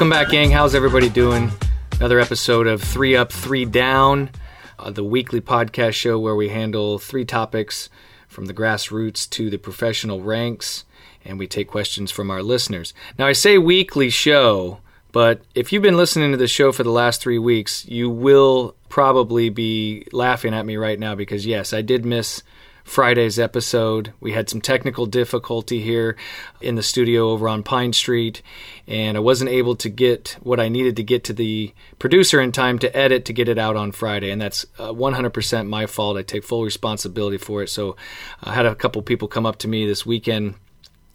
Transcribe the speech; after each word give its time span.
Welcome 0.00 0.18
back, 0.18 0.30
gang. 0.30 0.50
How's 0.50 0.74
everybody 0.74 1.10
doing? 1.10 1.52
Another 1.96 2.20
episode 2.20 2.66
of 2.66 2.82
Three 2.82 3.14
Up, 3.14 3.30
Three 3.30 3.66
Down, 3.66 4.30
uh, 4.78 4.90
the 4.90 5.04
weekly 5.04 5.42
podcast 5.42 5.92
show 5.92 6.18
where 6.18 6.34
we 6.34 6.48
handle 6.48 6.98
three 6.98 7.26
topics 7.26 7.90
from 8.26 8.46
the 8.46 8.54
grassroots 8.54 9.28
to 9.28 9.50
the 9.50 9.58
professional 9.58 10.22
ranks, 10.22 10.86
and 11.22 11.38
we 11.38 11.46
take 11.46 11.68
questions 11.68 12.10
from 12.10 12.30
our 12.30 12.42
listeners. 12.42 12.94
Now, 13.18 13.26
I 13.26 13.34
say 13.34 13.58
weekly 13.58 14.08
show, 14.08 14.78
but 15.12 15.42
if 15.54 15.70
you've 15.70 15.82
been 15.82 15.98
listening 15.98 16.30
to 16.30 16.38
the 16.38 16.48
show 16.48 16.72
for 16.72 16.82
the 16.82 16.88
last 16.88 17.20
three 17.20 17.38
weeks, 17.38 17.86
you 17.86 18.08
will 18.08 18.74
probably 18.88 19.50
be 19.50 20.06
laughing 20.12 20.54
at 20.54 20.64
me 20.64 20.78
right 20.78 20.98
now 20.98 21.14
because, 21.14 21.44
yes, 21.44 21.74
I 21.74 21.82
did 21.82 22.06
miss 22.06 22.42
Friday's 22.90 23.38
episode. 23.38 24.12
We 24.18 24.32
had 24.32 24.48
some 24.48 24.60
technical 24.60 25.06
difficulty 25.06 25.80
here 25.80 26.16
in 26.60 26.74
the 26.74 26.82
studio 26.82 27.30
over 27.30 27.48
on 27.48 27.62
Pine 27.62 27.92
Street, 27.92 28.42
and 28.88 29.16
I 29.16 29.20
wasn't 29.20 29.50
able 29.50 29.76
to 29.76 29.88
get 29.88 30.36
what 30.40 30.58
I 30.58 30.68
needed 30.68 30.96
to 30.96 31.04
get 31.04 31.22
to 31.24 31.32
the 31.32 31.72
producer 32.00 32.40
in 32.40 32.50
time 32.50 32.80
to 32.80 32.94
edit 32.96 33.24
to 33.26 33.32
get 33.32 33.48
it 33.48 33.58
out 33.58 33.76
on 33.76 33.92
Friday. 33.92 34.32
And 34.32 34.42
that's 34.42 34.66
uh, 34.76 34.88
100% 34.92 35.68
my 35.68 35.86
fault. 35.86 36.16
I 36.16 36.22
take 36.22 36.42
full 36.42 36.64
responsibility 36.64 37.38
for 37.38 37.62
it. 37.62 37.68
So 37.68 37.94
I 38.42 38.54
had 38.54 38.66
a 38.66 38.74
couple 38.74 39.00
people 39.02 39.28
come 39.28 39.46
up 39.46 39.58
to 39.58 39.68
me 39.68 39.86
this 39.86 40.04
weekend 40.04 40.56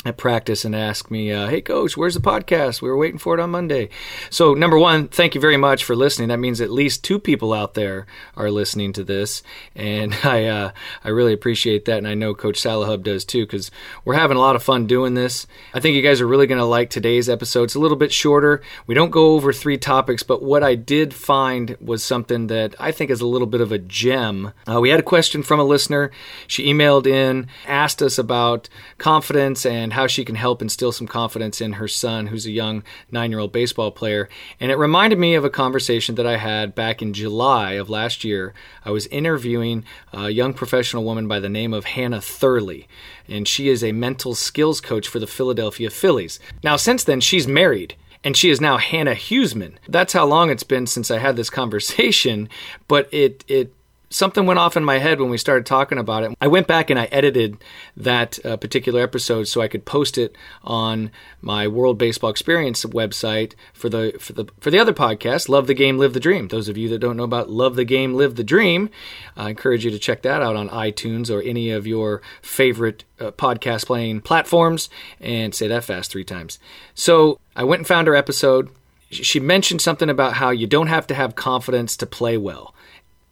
at 0.06 0.18
practice 0.18 0.64
and 0.64 0.76
ask 0.76 1.10
me, 1.12 1.32
uh, 1.32 1.48
"Hey, 1.48 1.62
coach, 1.62 1.98
where's 1.98 2.14
the 2.14 2.22
podcast? 2.22 2.82
We 2.82 2.90
were 2.90 2.98
waiting 2.98 3.18
for 3.18 3.34
it 3.34 3.42
on 3.42 3.50
Monday." 3.50 3.90
So, 4.30 4.54
number 4.54 4.78
one, 4.78 5.08
thank 5.08 5.36
you 5.36 5.42
very 5.42 5.58
much 5.58 5.84
for 5.84 5.96
listening. 5.96 6.30
That 6.30 6.40
means 6.40 6.62
at 6.62 6.72
least 6.72 7.04
two 7.04 7.20
people 7.20 7.52
out 7.52 7.74
there 7.74 8.06
are 8.38 8.52
listening 8.52 8.94
to 8.94 9.04
this, 9.04 9.44
and 9.76 10.14
I 10.24 10.46
uh, 10.46 10.72
I 11.04 11.10
really 11.10 11.34
appreciate 11.34 11.86
that, 11.86 11.98
and 11.98 12.08
I 12.08 12.14
know 12.14 12.34
Coach 12.34 12.62
Salahub 12.62 13.04
does 13.04 13.26
too, 13.26 13.46
because 13.46 13.72
we're 14.06 14.14
having 14.14 14.38
a 14.38 14.42
lot 14.42 14.56
of 14.56 14.64
fun 14.64 14.86
doing 14.86 15.16
this. 15.16 15.48
I 15.74 15.80
think 15.80 15.96
you 15.96 16.02
guys 16.02 16.22
are 16.22 16.28
really 16.28 16.48
going 16.48 16.60
to 16.60 16.66
like 16.66 16.90
today's 16.90 17.28
episode. 17.28 17.64
It's 17.64 17.76
a 17.76 17.80
little 17.80 17.98
bit 17.98 18.14
shorter. 18.14 18.62
We 18.88 18.96
don't 18.96 19.10
go 19.10 19.34
over 19.34 19.52
three 19.52 19.78
topics, 19.78 20.24
but 20.24 20.44
what 20.44 20.64
I 20.64 20.76
did 20.76 21.14
find 21.14 21.78
was 21.82 22.04
something 22.04 22.48
that 22.48 22.76
I 22.80 22.92
think 22.92 23.10
is 23.10 23.22
a 23.22 23.28
little 23.28 23.48
bit 23.48 23.62
of 23.62 23.72
a 23.72 23.80
gem. 23.80 24.54
Uh, 24.70 24.80
we 24.80 24.90
had 24.90 25.00
a 25.00 25.04
question 25.04 25.44
from 25.44 25.60
a 25.60 25.64
listener. 25.64 26.12
She 26.48 26.72
emailed 26.72 27.08
in, 27.08 27.48
asked 27.68 28.02
us 28.02 28.18
about 28.18 28.70
confidence 28.98 29.66
and 29.66 29.94
how 29.96 30.08
she 30.08 30.24
can 30.24 30.36
help 30.36 30.62
instill 30.62 30.92
some 30.92 31.08
confidence 31.08 31.60
in 31.60 31.74
her 31.74 31.88
son, 31.88 32.28
who's 32.28 32.46
a 32.46 32.52
young 32.52 32.84
nine 33.12 33.32
year 33.32 33.40
old 33.40 33.52
baseball 33.52 33.92
player. 33.92 34.30
And 34.60 34.72
it 34.72 34.78
reminded 34.78 35.18
me 35.18 35.36
of 35.36 35.44
a 35.44 35.50
conversation 35.50 36.16
that 36.16 36.28
I 36.28 36.38
had 36.38 36.76
back 36.76 37.02
in 37.02 37.14
July 37.14 37.74
of 37.74 37.90
last 37.90 38.24
year. 38.24 38.54
I 38.84 38.92
was 38.92 39.08
interviewing 39.08 39.84
a 40.14 40.30
young 40.30 40.54
professional 40.54 41.04
woman 41.04 41.28
by 41.28 41.40
the 41.40 41.50
name 41.50 41.74
of 41.74 41.86
Hannah 41.86 42.22
Thurley, 42.22 42.88
and 43.28 43.48
she 43.48 43.70
is 43.70 43.84
a 43.84 43.92
mental 43.92 44.36
skills 44.36 44.80
coach 44.80 45.08
for 45.08 45.20
the 45.20 45.28
Philadelphia 45.28 45.90
Phillies. 45.90 46.40
Now, 46.64 46.76
since 46.76 47.04
then, 47.04 47.22
she's 47.22 47.48
married 47.48 47.96
and 48.24 48.36
she 48.36 48.50
is 48.50 48.60
now 48.60 48.78
Hannah 48.78 49.16
Huseman. 49.16 49.76
That's 49.88 50.14
how 50.14 50.26
long 50.26 50.50
it's 50.50 50.64
been 50.64 50.88
since 50.88 51.12
I 51.12 51.20
had 51.20 51.36
this 51.36 51.50
conversation, 51.62 52.50
but 52.88 53.08
it 53.14 53.46
it 53.48 53.74
something 54.10 54.46
went 54.46 54.60
off 54.60 54.78
in 54.78 54.84
my 54.84 55.00
head 55.00 55.20
when 55.20 55.30
we 55.30 55.38
started 55.38 55.66
talking 55.66 55.98
about 55.98 56.24
it. 56.24 56.36
I 56.40 56.48
went 56.48 56.68
back 56.68 56.90
and 56.90 57.00
I 57.00 57.06
edited 57.06 57.58
that 57.98 58.44
uh, 58.46 58.58
particular 58.58 59.02
episode 59.02 59.48
so 59.48 59.62
I 59.62 59.68
could 59.68 59.86
post 59.86 60.18
it 60.18 60.36
on 60.64 61.12
my 61.42 61.68
World 61.68 61.98
Baseball 61.98 62.30
Experience 62.30 62.86
website 62.86 63.54
for 63.74 63.90
the 63.90 64.16
for 64.20 64.34
the 64.34 64.46
for 64.60 64.72
the 64.72 64.80
other 64.80 64.94
podcast, 64.94 65.50
Love 65.50 65.68
the 65.68 65.74
Game, 65.74 65.98
Live 65.98 66.14
the 66.14 66.20
Dream. 66.20 66.48
Those 66.48 66.70
of 66.70 66.78
you 66.78 66.90
that 66.90 67.00
don't 67.00 67.18
know 67.18 67.24
about 67.24 67.50
Love 67.50 67.76
the 67.76 67.86
Game, 67.86 68.14
Live 68.14 68.36
the 68.36 68.44
Dream, 68.44 68.90
I 69.36 69.50
encourage 69.50 69.86
you 69.86 69.92
to 69.92 70.00
check 70.00 70.22
that 70.24 70.42
out 70.42 70.56
on 70.56 70.70
iTunes 70.70 71.34
or 71.34 71.42
any 71.42 71.72
of 71.72 71.88
your 71.88 72.22
favorite 72.42 73.04
uh, 73.20 73.32
podcast 73.32 73.86
playing 73.86 74.22
platforms 74.22 74.90
and 75.20 75.54
say 75.54 75.68
that 75.68 75.84
fast 75.84 76.12
three 76.12 76.24
times. 76.24 76.60
So 76.94 77.40
I 77.56 77.64
went 77.64 77.82
and 77.82 77.88
found 77.88 78.08
her 78.08 78.16
episode. 78.16 78.70
She 79.10 79.40
mentioned 79.40 79.82
something 79.82 80.10
about 80.10 80.34
how 80.34 80.50
you 80.50 80.68
don't 80.68 80.88
have 80.88 81.08
to 81.08 81.16
have 81.16 81.36
confidence 81.36 81.96
to 81.98 82.06
play 82.06 82.38
well 82.38 82.75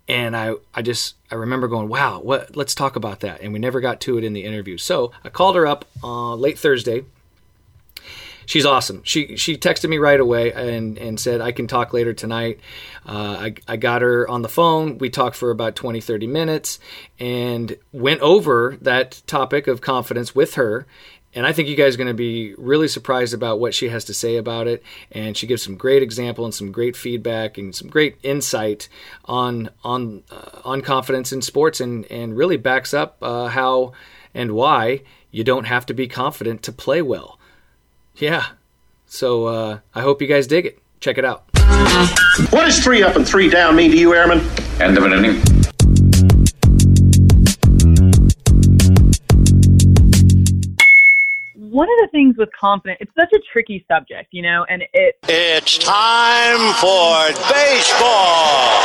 and 0.07 0.35
I, 0.35 0.55
I 0.73 0.81
just 0.81 1.15
I 1.31 1.35
remember 1.35 1.67
going, 1.67 1.87
wow, 1.87 2.19
what? 2.19 2.55
Let's 2.55 2.75
talk 2.75 2.95
about 2.95 3.21
that. 3.21 3.41
And 3.41 3.53
we 3.53 3.59
never 3.59 3.79
got 3.79 4.01
to 4.01 4.17
it 4.17 4.23
in 4.23 4.33
the 4.33 4.43
interview. 4.43 4.77
So 4.77 5.11
I 5.23 5.29
called 5.29 5.55
her 5.55 5.65
up 5.65 5.85
uh, 6.03 6.35
late 6.35 6.59
Thursday. 6.59 7.05
She's 8.45 8.65
awesome. 8.65 9.01
She 9.05 9.37
she 9.37 9.57
texted 9.57 9.89
me 9.89 9.97
right 9.97 10.19
away 10.19 10.51
and, 10.51 10.97
and 10.97 11.17
said 11.17 11.39
I 11.39 11.53
can 11.53 11.65
talk 11.65 11.93
later 11.93 12.13
tonight. 12.13 12.59
Uh, 13.05 13.37
I, 13.39 13.55
I 13.67 13.77
got 13.77 14.01
her 14.01 14.29
on 14.29 14.41
the 14.41 14.49
phone. 14.49 14.97
We 14.97 15.09
talked 15.09 15.37
for 15.37 15.49
about 15.49 15.77
20, 15.77 16.01
30 16.01 16.27
minutes 16.27 16.79
and 17.19 17.77
went 17.93 18.19
over 18.19 18.77
that 18.81 19.21
topic 19.27 19.67
of 19.67 19.79
confidence 19.79 20.35
with 20.35 20.55
her 20.55 20.85
and 21.35 21.45
I 21.45 21.53
think 21.53 21.67
you 21.67 21.75
guys 21.75 21.95
are 21.95 21.97
going 21.97 22.07
to 22.07 22.13
be 22.13 22.53
really 22.57 22.87
surprised 22.87 23.33
about 23.33 23.59
what 23.59 23.73
she 23.73 23.89
has 23.89 24.05
to 24.05 24.13
say 24.13 24.37
about 24.37 24.67
it. 24.67 24.83
And 25.11 25.35
she 25.35 25.47
gives 25.47 25.63
some 25.63 25.75
great 25.75 26.03
example 26.03 26.45
and 26.45 26.53
some 26.53 26.71
great 26.71 26.95
feedback 26.95 27.57
and 27.57 27.73
some 27.73 27.89
great 27.89 28.17
insight 28.23 28.87
on 29.25 29.69
on 29.83 30.23
uh, 30.31 30.61
on 30.63 30.81
confidence 30.81 31.31
in 31.31 31.41
sports, 31.41 31.79
and 31.79 32.05
and 32.11 32.37
really 32.37 32.57
backs 32.57 32.93
up 32.93 33.17
uh, 33.21 33.47
how 33.47 33.93
and 34.33 34.53
why 34.53 35.01
you 35.31 35.43
don't 35.43 35.65
have 35.65 35.85
to 35.87 35.93
be 35.93 36.07
confident 36.07 36.61
to 36.63 36.71
play 36.71 37.01
well. 37.01 37.39
Yeah. 38.15 38.45
So 39.07 39.45
uh, 39.45 39.79
I 39.93 40.01
hope 40.01 40.21
you 40.21 40.27
guys 40.27 40.47
dig 40.47 40.65
it. 40.65 40.79
Check 40.99 41.17
it 41.17 41.25
out. 41.25 41.43
What 42.49 42.65
does 42.65 42.83
three 42.83 43.03
up 43.03 43.15
and 43.15 43.27
three 43.27 43.49
down 43.49 43.75
mean 43.75 43.91
to 43.91 43.97
you, 43.97 44.13
Airman? 44.15 44.39
End 44.79 44.97
of 44.97 45.03
an 45.03 45.13
inning. 45.13 45.52
One 51.73 51.87
of 51.89 51.97
the 52.01 52.07
things 52.11 52.35
with 52.37 52.49
confidence, 52.57 52.99
it's 53.01 53.11
such 53.19 53.33
a 53.33 53.39
tricky 53.51 53.83
subject, 53.91 54.27
you 54.31 54.43
know, 54.43 54.63
and 54.69 54.83
it. 54.93 55.15
It's 55.23 55.79
time 55.79 56.71
for 56.75 57.33
baseball. 57.51 58.77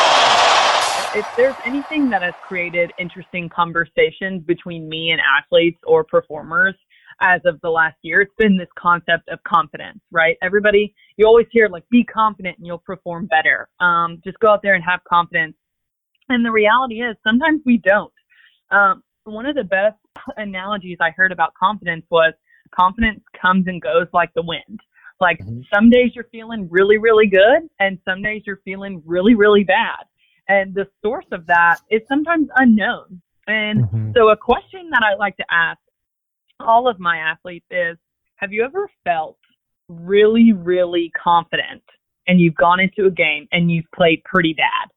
If 1.15 1.27
there's 1.37 1.55
anything 1.67 2.09
that 2.09 2.23
has 2.23 2.33
created 2.43 2.93
interesting 2.99 3.51
conversations 3.51 4.43
between 4.45 4.89
me 4.89 5.11
and 5.11 5.21
athletes 5.21 5.79
or 5.87 6.03
performers 6.03 6.75
as 7.21 7.43
of 7.45 7.61
the 7.61 7.69
last 7.69 7.97
year, 8.01 8.23
it's 8.23 8.35
been 8.39 8.57
this 8.57 8.69
concept 8.79 9.29
of 9.29 9.43
confidence, 9.43 10.01
right? 10.11 10.39
Everybody, 10.41 10.95
you 11.19 11.27
always 11.27 11.47
hear 11.51 11.69
like, 11.69 11.85
be 11.91 12.05
confident 12.05 12.57
and 12.57 12.67
you'll 12.67 12.79
perform 12.79 13.27
better. 13.27 13.69
Um, 13.81 14.23
just 14.25 14.39
go 14.39 14.49
out 14.49 14.63
there 14.63 14.75
and 14.75 14.85
have 14.85 15.01
confidence. 15.05 15.55
And 16.31 16.45
the 16.45 16.53
reality 16.53 17.03
is, 17.03 17.17
sometimes 17.23 17.61
we 17.67 17.77
don't. 17.79 18.13
Um, 18.71 19.03
one 19.25 19.45
of 19.45 19.57
the 19.57 19.65
best 19.65 19.99
analogies 20.39 20.97
I 21.03 21.11
heard 21.11 21.33
about 21.33 21.53
confidence 21.53 22.07
was 22.11 22.33
confidence 22.71 23.21
comes 23.41 23.67
and 23.67 23.81
goes 23.81 24.07
like 24.13 24.33
the 24.35 24.43
wind. 24.43 24.81
Like 25.21 25.39
mm-hmm. 25.39 25.61
some 25.75 25.91
days 25.91 26.13
you're 26.15 26.29
feeling 26.31 26.69
really, 26.71 26.99
really 26.99 27.27
good, 27.27 27.69
and 27.81 27.99
some 28.05 28.23
days 28.23 28.43
you're 28.47 28.61
feeling 28.65 29.03
really, 29.05 29.35
really 29.35 29.65
bad. 29.65 30.05
And 30.49 30.75
the 30.75 30.87
source 31.03 31.27
of 31.33 31.47
that 31.47 31.79
is 31.91 32.03
sometimes 32.09 32.49
unknown. 32.57 33.21
And 33.47 33.85
mm-hmm. 33.85 34.13
so, 34.17 34.31
a 34.31 34.37
question 34.37 34.91
that 34.91 35.03
I 35.03 35.17
like 35.17 35.37
to 35.39 35.45
ask 35.51 35.79
all 36.61 36.89
of 36.89 36.99
my 37.01 37.19
athletes 37.19 37.67
is 37.71 37.97
Have 38.37 38.53
you 38.53 38.65
ever 38.65 38.89
felt 39.05 39.39
really, 39.89 40.53
really 40.53 41.11
confident 41.21 41.83
and 42.27 42.41
you've 42.41 42.55
gone 42.55 42.79
into 42.79 43.07
a 43.07 43.11
game 43.11 43.49
and 43.53 43.71
you've 43.71 43.91
played 43.95 44.23
pretty 44.25 44.55
bad? 44.55 44.91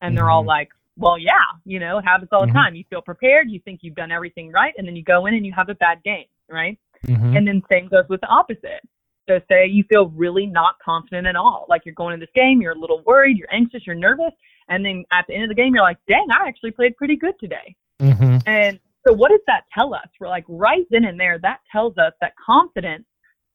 And 0.00 0.10
mm-hmm. 0.10 0.16
they're 0.16 0.30
all 0.30 0.42
mm-hmm. 0.42 0.48
like, 0.48 0.68
well, 0.96 1.18
yeah, 1.18 1.32
you 1.64 1.80
know, 1.80 1.98
it 1.98 2.02
happens 2.02 2.28
all 2.32 2.42
the 2.42 2.48
mm-hmm. 2.48 2.56
time. 2.56 2.74
You 2.74 2.84
feel 2.90 3.02
prepared, 3.02 3.50
you 3.50 3.60
think 3.64 3.80
you've 3.82 3.94
done 3.94 4.12
everything 4.12 4.52
right, 4.52 4.74
and 4.76 4.86
then 4.86 4.94
you 4.94 5.02
go 5.02 5.26
in 5.26 5.34
and 5.34 5.46
you 5.46 5.52
have 5.56 5.68
a 5.70 5.74
bad 5.74 6.02
game, 6.04 6.26
right? 6.48 6.78
Mm-hmm. 7.06 7.36
And 7.36 7.48
then 7.48 7.62
same 7.70 7.88
goes 7.88 8.04
with 8.08 8.20
the 8.20 8.28
opposite. 8.28 8.82
So 9.28 9.40
say 9.48 9.66
you 9.66 9.84
feel 9.88 10.08
really 10.08 10.46
not 10.46 10.74
confident 10.84 11.26
at 11.26 11.36
all. 11.36 11.66
Like 11.68 11.82
you're 11.84 11.94
going 11.94 12.14
in 12.14 12.20
this 12.20 12.30
game, 12.34 12.60
you're 12.60 12.72
a 12.72 12.78
little 12.78 13.02
worried, 13.06 13.36
you're 13.36 13.52
anxious, 13.52 13.86
you're 13.86 13.94
nervous, 13.94 14.32
and 14.68 14.84
then 14.84 15.04
at 15.12 15.24
the 15.28 15.34
end 15.34 15.44
of 15.44 15.48
the 15.48 15.54
game, 15.54 15.74
you're 15.74 15.84
like, 15.84 15.98
dang, 16.08 16.26
I 16.32 16.48
actually 16.48 16.72
played 16.72 16.96
pretty 16.96 17.16
good 17.16 17.34
today. 17.38 17.76
Mm-hmm. 18.00 18.38
And 18.46 18.80
so 19.06 19.14
what 19.14 19.30
does 19.30 19.40
that 19.46 19.64
tell 19.76 19.94
us? 19.94 20.06
We're 20.18 20.28
like 20.28 20.44
right 20.48 20.86
then 20.90 21.04
and 21.04 21.18
there, 21.18 21.38
that 21.42 21.60
tells 21.70 21.96
us 21.98 22.12
that 22.20 22.32
confidence 22.44 23.04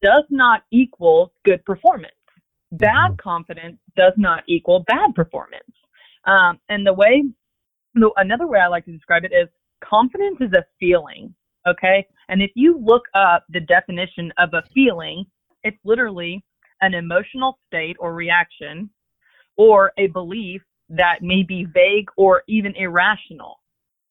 does 0.02 0.24
not 0.30 0.62
equal 0.70 1.32
good 1.44 1.64
performance. 1.64 2.12
Bad 2.72 3.12
mm-hmm. 3.12 3.16
confidence 3.16 3.78
does 3.96 4.12
not 4.16 4.44
equal 4.48 4.84
bad 4.86 5.14
performance. 5.14 5.64
Um, 6.24 6.58
and 6.68 6.86
the 6.86 6.92
way, 6.92 7.24
another 8.16 8.46
way 8.46 8.60
I 8.60 8.68
like 8.68 8.84
to 8.86 8.92
describe 8.92 9.24
it 9.24 9.32
is 9.32 9.48
confidence 9.82 10.38
is 10.40 10.52
a 10.52 10.64
feeling. 10.80 11.34
Okay. 11.68 12.06
And 12.28 12.42
if 12.42 12.50
you 12.54 12.78
look 12.78 13.04
up 13.14 13.44
the 13.48 13.60
definition 13.60 14.32
of 14.38 14.50
a 14.52 14.62
feeling, 14.74 15.24
it's 15.62 15.78
literally 15.84 16.44
an 16.80 16.94
emotional 16.94 17.58
state 17.66 17.96
or 17.98 18.14
reaction 18.14 18.90
or 19.56 19.92
a 19.98 20.08
belief 20.08 20.62
that 20.88 21.22
may 21.22 21.42
be 21.42 21.66
vague 21.72 22.08
or 22.16 22.42
even 22.48 22.74
irrational. 22.76 23.60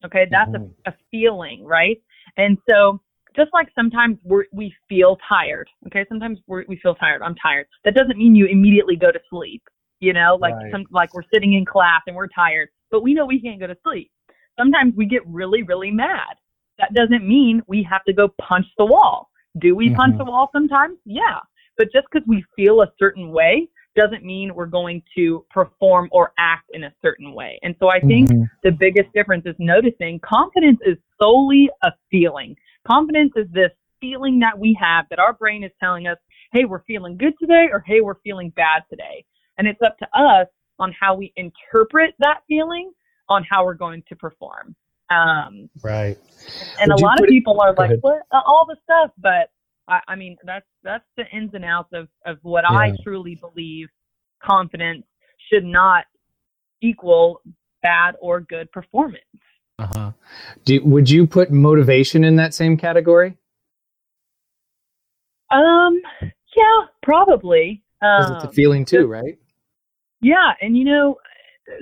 Okay. 0.04 0.28
That's 0.30 0.52
mm-hmm. 0.52 0.72
a, 0.86 0.92
a, 0.92 0.96
feeling, 1.12 1.64
right? 1.64 2.02
And 2.38 2.58
so 2.70 3.00
just 3.36 3.52
like 3.54 3.70
sometimes 3.76 4.18
we 4.24 4.46
we 4.52 4.74
feel 4.90 5.18
tired. 5.28 5.70
Okay. 5.88 6.06
Sometimes 6.10 6.40
we 6.48 6.80
feel 6.82 6.96
tired. 6.96 7.22
I'm 7.22 7.36
tired. 7.36 7.68
That 7.84 7.96
doesn't 7.96 8.18
mean 8.18 8.36
you 8.36 8.46
immediately 8.46 8.96
go 8.96 9.12
to 9.12 9.20
sleep. 9.30 9.64
You 10.00 10.14
know, 10.14 10.38
like 10.40 10.56
right. 10.56 10.72
some, 10.72 10.86
like 10.92 11.14
we're 11.14 11.24
sitting 11.34 11.54
in 11.54 11.66
class 11.66 12.02
and 12.06 12.16
we're 12.16 12.28
tired, 12.28 12.70
but 12.92 13.02
we 13.02 13.14
know 13.14 13.26
we 13.26 13.42
can't 13.42 13.60
go 13.60 13.68
to 13.68 13.78
sleep. 13.84 14.12
Sometimes 14.60 14.94
we 14.96 15.06
get 15.06 15.26
really, 15.26 15.64
really 15.64 15.90
mad 15.90 16.36
that 16.80 16.94
doesn't 16.94 17.28
mean 17.28 17.62
we 17.68 17.88
have 17.90 18.04
to 18.06 18.14
go 18.14 18.30
punch 18.42 18.66
the 18.78 18.86
wall. 18.86 19.30
Do 19.60 19.76
we 19.76 19.88
mm-hmm. 19.88 19.96
punch 19.96 20.18
the 20.18 20.26
wall 20.26 20.50
sometimes? 20.52 20.98
Yeah. 21.06 21.40
But 21.78 21.92
just 21.92 22.08
because 22.12 22.28
we 22.28 22.44
feel 22.56 22.82
a 22.82 22.92
certain 23.00 23.32
way 23.32 23.68
doesn't 23.96 24.24
mean 24.26 24.54
we're 24.54 24.66
going 24.66 25.02
to 25.16 25.46
perform 25.50 26.10
or 26.12 26.34
act 26.38 26.70
in 26.74 26.84
a 26.84 26.94
certain 27.02 27.34
way. 27.34 27.60
And 27.64 27.76
so 27.80 27.88
I 27.90 28.00
think 28.00 28.30
Mm-hmm. 28.30 28.44
the 28.64 28.72
biggest 28.72 29.12
difference 29.14 29.46
is 29.46 29.56
noticing 29.60 30.20
confidence 30.20 30.80
is 30.86 30.98
solely 31.22 31.70
a 31.84 31.92
feeling. 32.12 32.56
Confidence 32.88 33.32
is 33.36 33.48
this 33.54 33.72
feeling 34.02 34.40
that 34.40 34.58
we 34.58 34.78
have 34.80 35.06
that 35.10 35.20
our 35.20 35.34
brain 35.34 35.64
is 35.64 35.72
telling 35.82 36.08
us, 36.08 36.18
hey, 36.52 36.66
we're 36.66 36.84
feeling 36.84 37.18
good 37.18 37.34
today 37.40 37.68
or 37.72 37.84
hey, 37.86 38.02
we're 38.02 38.20
feeling 38.24 38.52
bad 38.52 38.84
today. 38.90 39.24
And 39.58 39.68
it's 39.68 39.82
up 39.86 39.98
to 40.00 40.08
us 40.18 40.48
on 40.80 40.94
how 41.00 41.16
we 41.16 41.34
interpret 41.36 42.16
that 42.20 42.40
feeling 42.48 42.92
on 43.30 43.46
how 43.50 43.66
we're 43.66 43.74
going 43.74 44.04
to 44.10 44.16
perform. 44.16 44.76
Um, 45.10 45.70
Right. 45.84 46.18
and 46.80 46.92
Would 46.92 47.00
a 47.00 47.04
lot 47.04 47.20
of 47.20 47.26
it- 47.26 47.30
people 47.30 47.62
are 47.62 47.74
like, 47.74 48.00
what? 48.02 48.22
Uh, 48.32 48.42
all 48.46 48.66
the 48.68 48.78
stuff. 48.84 49.12
But 49.18 49.52
I, 49.88 50.00
I 50.08 50.16
mean, 50.16 50.38
that's, 50.44 50.66
that's 50.84 51.06
the 51.18 51.26
ins 51.36 51.54
and 51.54 51.64
outs 51.66 51.90
of, 51.94 52.08
of 52.26 52.38
what 52.42 52.66
I 52.66 52.96
truly 53.04 53.36
believe 53.36 53.88
confidence 54.44 55.06
should 55.52 55.64
not 55.64 56.06
equal 56.82 57.42
bad 57.82 58.16
or 58.20 58.42
good 58.42 58.72
performance. 58.72 59.22
Uh 59.78 59.88
huh. 59.94 60.12
Would 60.84 61.10
you 61.10 61.28
put 61.28 61.52
motivation 61.52 62.24
in 62.24 62.36
that 62.38 62.54
same 62.54 62.78
category? 62.78 63.38
Um, 65.52 66.02
yeah, 66.56 66.86
probably. 67.04 67.84
Um, 68.02 68.36
it's 68.36 68.46
a 68.46 68.52
feeling 68.52 68.86
too, 68.86 69.08
right? 69.08 69.38
Yeah, 70.22 70.54
and 70.62 70.78
you 70.78 70.86
know, 70.86 71.18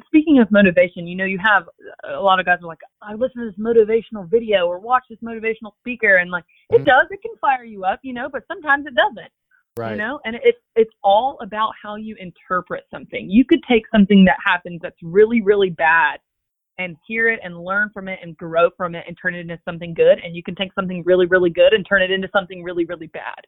speaking 0.05 0.39
of 0.39 0.51
motivation, 0.51 1.07
you 1.07 1.15
know, 1.15 1.25
you 1.25 1.39
have 1.43 1.63
a 2.09 2.19
lot 2.19 2.39
of 2.39 2.45
guys 2.45 2.59
are 2.61 2.67
like, 2.67 2.79
I 3.01 3.13
listen 3.13 3.41
to 3.41 3.51
this 3.51 3.59
motivational 3.59 4.29
video 4.29 4.67
or 4.67 4.79
watch 4.79 5.03
this 5.09 5.19
motivational 5.19 5.71
speaker, 5.79 6.17
and 6.17 6.31
like, 6.31 6.45
it 6.69 6.85
does, 6.85 7.05
it 7.09 7.21
can 7.21 7.35
fire 7.41 7.63
you 7.63 7.83
up, 7.83 7.99
you 8.03 8.13
know, 8.13 8.29
but 8.31 8.43
sometimes 8.47 8.85
it 8.85 8.95
doesn't, 8.95 9.31
Right. 9.75 9.91
you 9.91 9.97
know, 9.97 10.19
and 10.23 10.35
it's 10.43 10.59
it's 10.75 10.93
all 11.03 11.37
about 11.41 11.71
how 11.81 11.95
you 11.95 12.15
interpret 12.19 12.83
something. 12.91 13.29
You 13.29 13.43
could 13.43 13.63
take 13.67 13.83
something 13.91 14.23
that 14.25 14.37
happens 14.43 14.79
that's 14.83 15.01
really 15.01 15.41
really 15.41 15.71
bad 15.71 16.19
and 16.77 16.95
hear 17.07 17.27
it 17.27 17.39
and 17.43 17.63
learn 17.63 17.89
from 17.93 18.07
it 18.07 18.19
and 18.21 18.37
grow 18.37 18.69
from 18.77 18.95
it 18.95 19.03
and 19.07 19.17
turn 19.19 19.35
it 19.35 19.39
into 19.39 19.59
something 19.65 19.93
good, 19.93 20.19
and 20.23 20.35
you 20.35 20.43
can 20.43 20.55
take 20.55 20.73
something 20.75 21.03
really 21.05 21.25
really 21.25 21.49
good 21.49 21.73
and 21.73 21.85
turn 21.87 22.01
it 22.03 22.11
into 22.11 22.29
something 22.31 22.63
really 22.63 22.85
really 22.85 23.07
bad. 23.07 23.41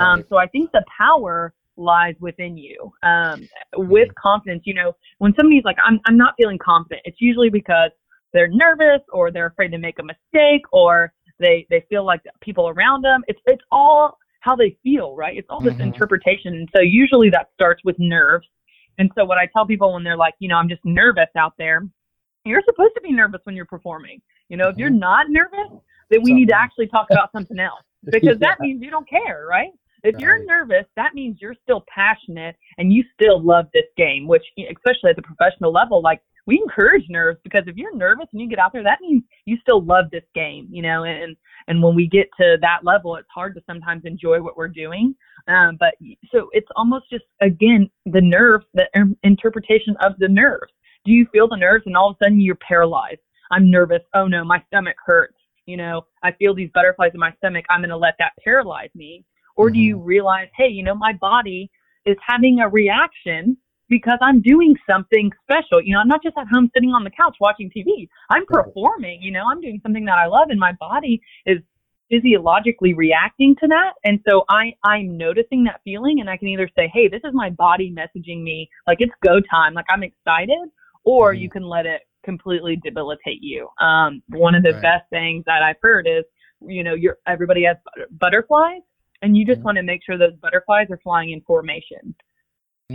Um, 0.00 0.24
so 0.30 0.36
I 0.36 0.46
think 0.46 0.70
the 0.72 0.84
power 0.96 1.52
lies 1.76 2.14
within 2.20 2.56
you. 2.56 2.92
Um, 3.02 3.48
with 3.76 4.08
confidence, 4.20 4.62
you 4.64 4.74
know, 4.74 4.92
when 5.18 5.34
somebody's 5.38 5.64
like, 5.64 5.76
I'm, 5.84 6.00
I'm 6.06 6.16
not 6.16 6.34
feeling 6.36 6.58
confident, 6.58 7.02
it's 7.04 7.20
usually 7.20 7.50
because 7.50 7.90
they're 8.32 8.48
nervous 8.48 9.00
or 9.12 9.30
they're 9.30 9.46
afraid 9.46 9.68
to 9.72 9.78
make 9.78 9.98
a 9.98 10.02
mistake 10.02 10.62
or 10.72 11.12
they, 11.38 11.66
they 11.70 11.84
feel 11.88 12.04
like 12.04 12.20
people 12.40 12.68
around 12.68 13.02
them. 13.02 13.22
It's, 13.28 13.40
it's 13.46 13.62
all 13.70 14.18
how 14.40 14.56
they 14.56 14.76
feel, 14.82 15.14
right? 15.16 15.36
It's 15.36 15.48
all 15.50 15.60
this 15.60 15.74
Mhm. 15.74 15.80
interpretation. 15.80 16.54
And 16.54 16.68
so 16.74 16.82
usually 16.82 17.30
that 17.30 17.48
starts 17.54 17.82
with 17.84 17.96
nerves. 17.98 18.46
And 18.98 19.10
so 19.14 19.24
what 19.24 19.38
I 19.38 19.46
tell 19.46 19.66
people 19.66 19.94
when 19.94 20.04
they're 20.04 20.16
like, 20.16 20.34
you 20.38 20.48
know, 20.48 20.56
I'm 20.56 20.68
just 20.68 20.84
nervous 20.84 21.28
out 21.36 21.54
there, 21.58 21.82
you're 22.44 22.62
supposed 22.66 22.94
to 22.96 23.00
be 23.00 23.12
nervous 23.12 23.40
when 23.44 23.54
you're 23.54 23.64
performing. 23.66 24.20
You 24.48 24.56
know, 24.56 24.68
if 24.68 24.76
you're 24.76 24.90
not 24.90 25.26
nervous, 25.30 25.70
then 26.10 26.22
we 26.22 26.34
need 26.34 26.48
to 26.48 26.56
actually 26.58 26.88
talk 26.88 27.06
about 27.10 27.30
something 27.32 27.58
else 27.58 27.82
because 28.10 28.38
that 28.40 28.56
means 28.60 28.82
you 28.82 28.90
don't 28.90 29.08
care, 29.08 29.46
right? 29.48 29.70
If 30.04 30.18
you're 30.18 30.44
nervous, 30.44 30.84
that 30.96 31.14
means 31.14 31.38
you're 31.40 31.54
still 31.62 31.84
passionate 31.92 32.56
and 32.78 32.92
you 32.92 33.04
still 33.14 33.40
love 33.40 33.66
this 33.72 33.84
game, 33.96 34.26
which 34.26 34.42
especially 34.58 35.10
at 35.10 35.16
the 35.16 35.22
professional 35.22 35.72
level, 35.72 36.02
like 36.02 36.20
we 36.46 36.60
encourage 36.60 37.04
nerves 37.08 37.38
because 37.44 37.62
if 37.66 37.76
you're 37.76 37.94
nervous 37.96 38.26
and 38.32 38.40
you 38.40 38.48
get 38.48 38.58
out 38.58 38.72
there, 38.72 38.82
that 38.82 39.00
means 39.00 39.22
you 39.44 39.56
still 39.62 39.84
love 39.84 40.06
this 40.10 40.24
game, 40.34 40.66
you 40.70 40.82
know, 40.82 41.04
and 41.04 41.36
and 41.68 41.82
when 41.82 41.94
we 41.94 42.08
get 42.08 42.28
to 42.40 42.56
that 42.60 42.80
level, 42.82 43.14
it's 43.16 43.28
hard 43.32 43.54
to 43.54 43.62
sometimes 43.66 44.02
enjoy 44.04 44.42
what 44.42 44.56
we're 44.56 44.68
doing. 44.68 45.14
Um, 45.46 45.76
but 45.78 45.94
so 46.32 46.48
it's 46.52 46.68
almost 46.76 47.08
just 47.10 47.24
again 47.40 47.88
the 48.06 48.20
nerves, 48.20 48.66
the 48.74 48.86
um, 48.96 49.16
interpretation 49.22 49.94
of 50.02 50.12
the 50.18 50.28
nerves. 50.28 50.72
Do 51.04 51.12
you 51.12 51.26
feel 51.32 51.48
the 51.48 51.56
nerves 51.56 51.84
and 51.86 51.96
all 51.96 52.10
of 52.10 52.16
a 52.20 52.24
sudden 52.24 52.40
you're 52.40 52.56
paralyzed? 52.56 53.20
I'm 53.52 53.70
nervous. 53.70 54.02
Oh 54.14 54.26
no, 54.26 54.44
my 54.44 54.62
stomach 54.66 54.96
hurts. 55.04 55.36
You 55.66 55.76
know, 55.76 56.06
I 56.24 56.32
feel 56.32 56.54
these 56.54 56.70
butterflies 56.74 57.12
in 57.14 57.20
my 57.20 57.32
stomach. 57.36 57.64
I'm 57.70 57.80
going 57.80 57.90
to 57.90 57.96
let 57.96 58.14
that 58.18 58.32
paralyze 58.42 58.90
me. 58.96 59.24
Or 59.56 59.70
do 59.70 59.78
you 59.78 59.98
realize, 59.98 60.48
hey, 60.56 60.68
you 60.68 60.82
know, 60.82 60.94
my 60.94 61.12
body 61.14 61.70
is 62.04 62.16
having 62.26 62.60
a 62.60 62.68
reaction 62.68 63.56
because 63.88 64.18
I'm 64.22 64.40
doing 64.40 64.74
something 64.88 65.30
special. 65.42 65.82
You 65.82 65.94
know, 65.94 66.00
I'm 66.00 66.08
not 66.08 66.22
just 66.22 66.36
at 66.38 66.46
home 66.50 66.70
sitting 66.74 66.90
on 66.90 67.04
the 67.04 67.10
couch 67.10 67.36
watching 67.40 67.70
TV. 67.70 68.08
I'm 68.30 68.46
performing, 68.46 69.20
you 69.22 69.30
know, 69.30 69.44
I'm 69.50 69.60
doing 69.60 69.80
something 69.82 70.04
that 70.06 70.18
I 70.18 70.26
love 70.26 70.48
and 70.48 70.58
my 70.58 70.72
body 70.80 71.20
is 71.44 71.58
physiologically 72.10 72.94
reacting 72.94 73.54
to 73.60 73.66
that. 73.68 73.92
And 74.04 74.20
so 74.28 74.44
I, 74.48 74.74
I'm 74.84 75.16
noticing 75.16 75.64
that 75.64 75.80
feeling 75.84 76.20
and 76.20 76.28
I 76.28 76.36
can 76.36 76.48
either 76.48 76.68
say, 76.76 76.90
hey, 76.92 77.08
this 77.08 77.20
is 77.24 77.32
my 77.32 77.50
body 77.50 77.94
messaging 77.94 78.42
me, 78.42 78.68
like 78.86 78.98
it's 79.00 79.12
go 79.22 79.40
time, 79.40 79.74
like 79.74 79.86
I'm 79.88 80.02
excited, 80.02 80.68
or 81.04 81.34
Mhm. 81.34 81.40
you 81.40 81.50
can 81.50 81.62
let 81.62 81.86
it 81.86 82.02
completely 82.22 82.76
debilitate 82.76 83.42
you. 83.42 83.68
Um, 83.80 84.22
one 84.28 84.54
of 84.54 84.62
the 84.62 84.72
Right. 84.72 84.82
best 84.82 85.10
things 85.10 85.44
that 85.46 85.62
I've 85.62 85.80
heard 85.82 86.06
is, 86.06 86.24
you 86.60 86.84
know, 86.84 86.94
you're, 86.94 87.18
everybody 87.26 87.64
has 87.64 87.76
butterflies 88.12 88.82
and 89.22 89.36
you 89.36 89.46
just 89.46 89.60
Mhm. 89.60 89.64
want 89.64 89.76
to 89.76 89.82
make 89.82 90.04
sure 90.04 90.18
those 90.18 90.36
butterflies 90.36 90.90
are 90.90 90.98
flying 90.98 91.30
in 91.30 91.40
formation. 91.42 92.14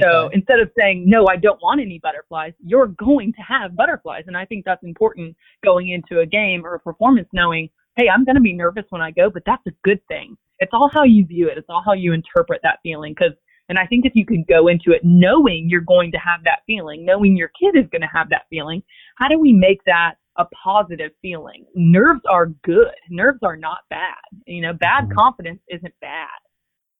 So 0.01 0.25
Okay. 0.25 0.35
instead 0.35 0.59
of 0.59 0.71
saying, 0.77 1.09
no, 1.09 1.27
I 1.27 1.37
don't 1.37 1.61
want 1.61 1.81
any 1.81 1.97
butterflies, 1.99 2.53
you're 2.63 2.87
going 2.87 3.33
to 3.33 3.41
have 3.41 3.75
butterflies. 3.75 4.25
And 4.27 4.37
I 4.37 4.45
think 4.45 4.63
that's 4.63 4.83
important 4.83 5.35
going 5.63 5.89
into 5.89 6.19
a 6.19 6.25
game 6.25 6.65
or 6.65 6.75
a 6.75 6.79
performance, 6.79 7.27
knowing, 7.33 7.69
hey, 7.95 8.09
I'm 8.09 8.23
going 8.23 8.35
to 8.35 8.41
be 8.41 8.53
nervous 8.53 8.85
when 8.89 9.01
I 9.01 9.11
go, 9.11 9.29
but 9.29 9.43
that's 9.45 9.65
a 9.65 9.71
good 9.83 10.05
thing. 10.07 10.37
It's 10.59 10.73
all 10.73 10.89
how 10.93 11.03
you 11.03 11.25
view 11.25 11.47
it, 11.47 11.57
it's 11.57 11.69
all 11.69 11.81
how 11.83 11.93
you 11.93 12.13
interpret 12.13 12.61
that 12.63 12.79
feeling. 12.83 13.13
Because, 13.13 13.33
and 13.69 13.79
I 13.79 13.87
think 13.87 14.05
if 14.05 14.13
you 14.15 14.25
can 14.25 14.43
go 14.47 14.67
into 14.67 14.91
it 14.91 15.01
knowing 15.03 15.67
you're 15.69 15.81
going 15.81 16.11
to 16.11 16.19
have 16.19 16.43
that 16.43 16.59
feeling, 16.67 17.03
knowing 17.03 17.35
your 17.35 17.51
kid 17.59 17.75
is 17.75 17.89
going 17.89 18.01
to 18.01 18.07
have 18.07 18.29
that 18.29 18.45
feeling, 18.49 18.83
how 19.15 19.27
do 19.27 19.39
we 19.39 19.51
make 19.51 19.83
that 19.85 20.15
a 20.37 20.45
positive 20.63 21.11
feeling? 21.21 21.65
Nerves 21.75 22.21
are 22.29 22.47
good, 22.63 22.89
nerves 23.09 23.39
are 23.43 23.57
not 23.57 23.79
bad. 23.89 24.15
You 24.45 24.61
know, 24.61 24.73
bad 24.73 25.05
Mhm. 25.05 25.15
confidence 25.15 25.61
isn't 25.69 25.93
bad. 26.01 26.29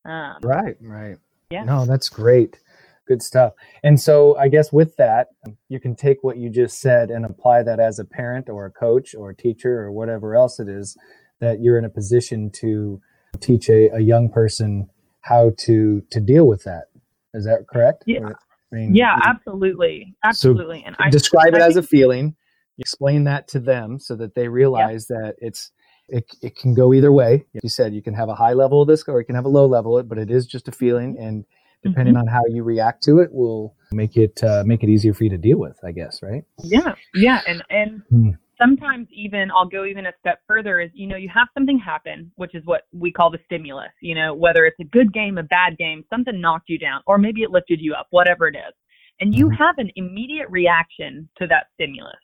Um, 0.06 0.38
Right, 0.44 0.76
right. 0.82 1.18
Yeah. 1.50 1.64
No, 1.64 1.86
that's 1.86 2.10
great. 2.10 2.60
Good 3.08 3.22
stuff. 3.22 3.54
And 3.84 4.00
so 4.00 4.36
I 4.38 4.50
guess 4.50 4.74
with 4.74 4.96
that, 4.98 5.30
you 5.70 5.80
can 5.80 5.96
take 5.96 6.24
what 6.24 6.38
you 6.38 6.50
just 6.50 6.80
said 6.82 7.10
and 7.10 7.26
apply 7.26 7.64
that 7.64 7.80
as 7.80 8.00
a 8.00 8.06
parent 8.06 8.50
or 8.50 8.66
a 8.66 8.72
coach 8.72 9.16
or 9.16 9.30
a 9.30 9.36
teacher 9.36 9.80
or 9.80 9.92
whatever 9.92 10.36
else 10.36 10.60
it 10.60 10.68
is 10.68 10.98
that 11.40 11.62
you're 11.62 11.78
in 11.78 11.86
a 11.86 11.90
position 11.90 12.50
to 12.52 13.02
teach 13.40 13.70
a, 13.70 13.90
a 13.96 14.00
young 14.00 14.30
person 14.30 14.90
how 15.22 15.52
to 15.58 16.02
to 16.10 16.20
deal 16.20 16.48
with 16.48 16.64
that. 16.64 16.86
Is 17.34 17.46
that 17.46 17.68
correct? 17.68 18.04
Yeah. 18.08 18.20
Or- 18.22 18.40
I 18.74 18.76
mean, 18.76 18.96
Yeah, 18.96 19.18
absolutely, 19.24 20.14
absolutely. 20.26 20.84
and 20.86 20.94
I 21.00 21.10
describe 21.10 21.54
it 21.54 21.62
I 21.62 21.68
as 21.68 21.78
a 21.78 21.84
feeling. 21.84 22.36
Explain 22.80 23.24
that 23.26 23.48
to 23.50 23.60
them 23.60 24.00
so 24.00 24.16
that 24.16 24.36
they 24.36 24.48
realize 24.48 25.08
that 25.08 25.36
it's 25.40 25.72
it, 26.10 26.26
it 26.42 26.56
can 26.56 26.74
go 26.74 26.94
either 26.94 27.12
way. 27.12 27.46
You 27.62 27.70
said 27.70 27.94
you 27.94 28.02
can 28.02 28.14
have 28.14 28.30
a 28.30 28.36
high 28.36 28.54
level 28.54 28.82
of 28.82 28.88
this 28.88 29.04
or 29.08 29.20
you 29.20 29.26
can 29.26 29.36
have 29.36 29.46
a 29.46 29.50
low 29.50 29.66
level, 29.66 30.02
but 30.04 30.18
it 30.18 30.32
is 30.32 30.46
just 30.46 30.68
a 30.68 30.72
feeling, 30.72 31.18
and 31.20 31.46
depending 31.84 32.16
Mm-hmm. 32.16 32.18
on 32.18 32.28
how 32.28 32.42
you 32.50 32.64
react 32.64 33.04
to 33.04 33.20
it, 33.20 33.32
will 33.34 33.76
make 33.92 34.16
it 34.18 34.44
uh, 34.44 34.64
make 34.66 34.84
it 34.84 34.90
easier 34.90 35.14
for 35.14 35.24
you 35.24 35.30
to 35.32 35.38
deal 35.38 35.58
with. 35.58 35.78
I 35.84 35.92
guess, 35.92 36.22
right? 36.24 36.44
yeah, 36.64 36.96
yeah, 37.14 37.42
and 37.48 37.64
and 37.70 38.02
Hmm. 38.10 38.32
sometimes 38.62 39.08
even 39.12 39.52
I'll 39.52 39.68
go 39.68 39.86
even 39.86 40.06
a 40.08 40.14
step 40.20 40.40
further. 40.48 40.80
Is 40.80 40.92
you 40.94 41.08
know 41.08 41.18
you 41.18 41.30
have 41.34 41.48
something 41.54 41.80
happen, 41.80 42.32
which 42.36 42.56
is 42.56 42.64
what 42.66 42.84
we 42.94 43.12
call 43.12 43.30
the 43.32 43.40
stimulus. 43.46 43.92
You 44.02 44.16
know 44.16 44.34
whether 44.34 44.66
it's 44.66 44.80
a 44.80 44.86
good 44.86 45.14
game, 45.14 45.38
a 45.38 45.44
bad 45.44 45.78
game, 45.78 46.04
something 46.10 46.40
knocked 46.40 46.70
you 46.70 46.80
down, 46.80 47.02
or 47.08 47.18
maybe 47.18 47.44
it 47.44 47.52
lifted 47.52 47.80
you 47.82 47.94
up, 47.94 48.08
whatever 48.12 48.48
it 48.48 48.56
is, 48.56 48.74
and 49.20 49.36
you 49.36 49.50
Mhm. 49.50 49.58
have 49.58 49.78
an 49.78 49.92
immediate 49.96 50.50
reaction 50.50 51.30
to 51.38 51.48
that 51.48 51.68
stimulus. 51.76 52.16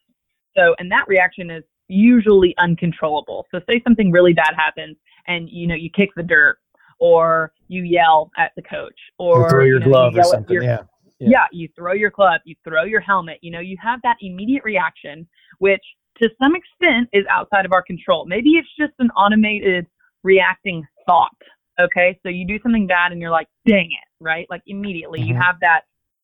So, 0.56 0.76
and 0.80 0.92
that 0.92 1.06
reaction 1.08 1.50
is 1.50 1.64
usually 1.88 2.54
uncontrollable. 2.58 3.46
So, 3.52 3.60
say 3.70 3.82
something 3.84 4.12
really 4.12 4.34
bad 4.34 4.54
happens, 4.56 4.98
and 5.28 5.50
you 5.50 5.68
know 5.68 5.76
you 5.76 5.90
kick 5.90 6.10
the 6.16 6.24
dirt, 6.24 6.58
or 7.00 7.52
you 7.68 7.84
yell 7.84 8.32
at 8.38 8.52
the 8.56 8.62
coach, 8.62 9.00
or, 9.18 9.44
Or 9.46 9.50
throw 9.50 9.64
your 9.64 9.80
you 9.80 9.80
know, 9.82 9.86
you 9.86 9.92
glove 9.92 10.18
or 10.18 10.24
something. 10.24 10.54
your- 10.54 10.64
Yeah. 10.64 10.84
yeah. 11.20 11.30
Yeah. 11.30 11.46
you 11.52 11.68
throw 11.76 11.94
your 11.94 12.12
club, 12.12 12.42
you 12.46 12.56
throw 12.64 12.84
your 12.84 13.00
helmet, 13.02 13.40
you 13.42 13.52
know, 13.52 13.60
you 13.62 13.78
have 13.82 14.02
that 14.04 14.18
immediate 14.22 14.64
reaction, 14.64 15.28
which 15.60 15.84
to 16.22 16.30
some 16.40 16.54
extent 16.56 17.10
is 17.14 17.26
outside 17.30 17.66
of 17.66 17.72
our 17.74 17.82
control. 17.82 18.26
Maybe 18.26 18.52
it's 18.52 18.68
just 18.78 18.94
an 19.00 19.10
automated 19.12 19.88
reacting 20.24 20.86
thought. 21.08 21.36
Okay. 21.82 22.20
So 22.24 22.30
you 22.30 22.46
do 22.46 22.60
something 22.62 22.86
bad 22.88 23.12
and 23.12 23.20
you're 23.22 23.32
like, 23.32 23.48
dang 23.66 23.86
it, 23.92 24.08
right? 24.24 24.46
Like 24.50 24.62
immediately 24.68 25.22
you 25.22 25.34
Mhm. 25.34 25.42
have 25.44 25.60
that 25.62 25.82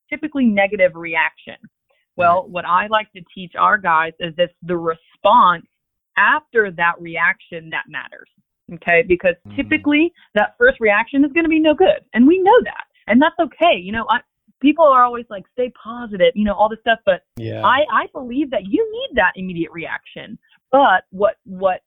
typically 0.10 0.46
negative 0.46 0.96
reaction. 0.96 1.56
Well, 2.20 2.48
what 2.50 2.66
I 2.66 2.88
like 2.88 3.12
to 3.14 3.22
teach 3.34 3.54
our 3.58 3.78
guys 3.78 4.14
is 4.20 4.34
it's 4.38 4.54
the 4.64 4.78
response 4.78 5.66
after 6.18 6.70
that 6.72 7.00
reaction 7.00 7.70
that 7.70 7.86
matters. 7.88 8.30
Okay. 8.74 9.04
Because 9.08 9.36
Mhm. 9.48 9.56
typically 9.56 10.14
that 10.36 10.56
first 10.58 10.80
reaction 10.80 11.26
is 11.26 11.32
going 11.32 11.46
to 11.46 11.50
be 11.50 11.60
no 11.60 11.74
good. 11.74 12.04
And 12.14 12.28
we 12.28 12.40
know 12.40 12.60
that. 12.64 12.86
And 13.08 13.22
that's 13.22 13.40
okay. 13.40 13.76
You 13.76 13.92
know, 13.94 14.06
I, 14.10 14.20
people 14.60 14.86
are 14.86 15.04
always 15.04 15.26
like, 15.30 15.46
stay 15.54 15.72
positive, 15.82 16.34
you 16.36 16.44
know, 16.44 16.54
all 16.54 16.70
this 16.70 16.80
stuff. 16.82 17.00
But 17.06 17.24
Yeah. 17.38 17.66
I, 17.66 17.86
I 17.92 18.08
believe 18.14 18.52
that 18.52 18.66
you 18.66 18.88
need 18.92 19.16
that 19.16 19.32
immediate 19.36 19.72
reaction. 19.72 20.38
But 20.72 21.06
what, 21.12 21.38
what 21.46 21.82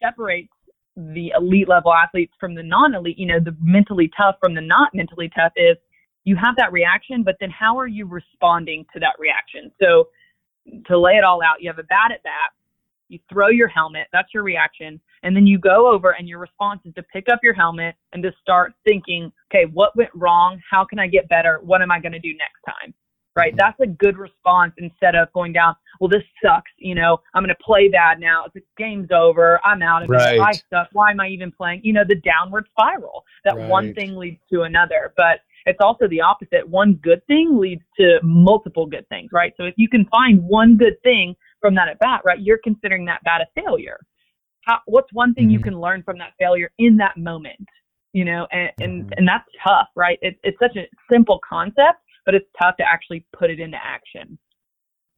separates 0.00 0.52
the 0.96 1.32
elite 1.36 1.68
level 1.68 1.92
athletes 1.92 2.34
from 2.38 2.54
the 2.54 2.62
non 2.62 2.94
elite, 2.94 3.18
you 3.18 3.26
know, 3.26 3.40
the 3.40 3.56
mentally 3.60 4.10
tough 4.16 4.36
from 4.40 4.54
the 4.54 4.60
not 4.60 4.94
mentally 4.94 5.28
tough 5.34 5.52
is 5.56 5.76
you 6.24 6.36
have 6.36 6.56
that 6.56 6.72
reaction, 6.72 7.22
but 7.22 7.36
then 7.40 7.50
how 7.50 7.78
are 7.78 7.86
you 7.86 8.06
responding 8.06 8.84
to 8.92 9.00
that 9.00 9.14
reaction? 9.18 9.70
So 9.80 10.08
to 10.86 10.98
lay 10.98 11.12
it 11.12 11.24
all 11.24 11.42
out, 11.42 11.60
you 11.60 11.68
have 11.68 11.78
a 11.78 11.84
bat 11.84 12.10
at 12.12 12.22
bat, 12.22 12.50
you 13.08 13.18
throw 13.30 13.48
your 13.48 13.68
helmet, 13.68 14.08
that's 14.12 14.32
your 14.32 14.42
reaction, 14.42 14.98
and 15.22 15.36
then 15.36 15.46
you 15.46 15.58
go 15.58 15.90
over 15.92 16.12
and 16.12 16.28
your 16.28 16.38
response 16.38 16.80
is 16.84 16.94
to 16.94 17.02
pick 17.02 17.26
up 17.30 17.40
your 17.42 17.54
helmet 17.54 17.94
and 18.12 18.22
to 18.22 18.32
start 18.40 18.72
thinking, 18.84 19.30
okay, 19.50 19.70
what 19.72 19.94
went 19.96 20.10
wrong? 20.14 20.60
How 20.68 20.84
can 20.84 20.98
I 20.98 21.06
get 21.06 21.28
better? 21.28 21.60
What 21.62 21.82
am 21.82 21.90
I 21.90 22.00
going 22.00 22.12
to 22.12 22.18
do 22.18 22.30
next 22.30 22.62
time? 22.66 22.94
Right? 23.36 23.52
Mm-hmm. 23.52 23.58
That's 23.58 23.80
a 23.80 23.86
good 23.86 24.16
response 24.16 24.72
instead 24.78 25.14
of 25.14 25.32
going 25.32 25.52
down, 25.52 25.76
well, 26.00 26.08
this 26.08 26.22
sucks. 26.42 26.70
You 26.78 26.94
know, 26.94 27.18
I'm 27.34 27.42
going 27.42 27.54
to 27.54 27.62
play 27.62 27.88
bad 27.88 28.20
now. 28.20 28.46
The 28.54 28.62
game's 28.78 29.10
over. 29.10 29.60
I'm 29.64 29.82
out 29.82 30.04
of 30.04 30.08
right. 30.08 30.36
it. 30.36 30.40
I 30.40 30.52
suck. 30.52 30.88
Why 30.92 31.10
am 31.10 31.20
I 31.20 31.28
even 31.28 31.50
playing? 31.50 31.80
You 31.84 31.92
know, 31.92 32.04
the 32.06 32.16
downward 32.16 32.66
spiral 32.70 33.24
that 33.44 33.56
right. 33.56 33.68
one 33.68 33.92
thing 33.94 34.16
leads 34.16 34.40
to 34.50 34.62
another. 34.62 35.12
But 35.16 35.40
it's 35.66 35.78
also 35.80 36.06
the 36.08 36.20
opposite. 36.20 36.68
One 36.68 36.94
good 37.02 37.24
thing 37.26 37.58
leads 37.58 37.82
to 37.98 38.18
multiple 38.22 38.86
good 38.86 39.08
things, 39.08 39.30
right? 39.32 39.52
So 39.56 39.64
if 39.64 39.74
you 39.76 39.88
can 39.88 40.06
find 40.06 40.42
one 40.42 40.76
good 40.76 41.00
thing 41.02 41.34
from 41.60 41.74
that 41.76 41.88
at 41.88 41.98
bat, 41.98 42.20
right, 42.24 42.40
you're 42.40 42.60
considering 42.62 43.04
that 43.06 43.22
bat 43.24 43.40
a 43.40 43.60
failure. 43.60 43.98
How, 44.62 44.78
what's 44.86 45.12
one 45.12 45.34
thing 45.34 45.44
mm-hmm. 45.44 45.52
you 45.52 45.60
can 45.60 45.80
learn 45.80 46.02
from 46.02 46.18
that 46.18 46.32
failure 46.38 46.70
in 46.78 46.96
that 46.98 47.16
moment? 47.16 47.68
You 48.12 48.24
know, 48.24 48.46
and 48.52 48.70
and, 48.80 49.02
mm-hmm. 49.04 49.12
and 49.16 49.28
that's 49.28 49.48
tough, 49.66 49.88
right? 49.96 50.18
It, 50.22 50.38
it's 50.42 50.58
such 50.58 50.76
a 50.76 50.86
simple 51.10 51.40
concept, 51.48 52.00
but 52.24 52.34
it's 52.34 52.46
tough 52.60 52.76
to 52.76 52.84
actually 52.84 53.26
put 53.36 53.50
it 53.50 53.60
into 53.60 53.78
action. 53.82 54.38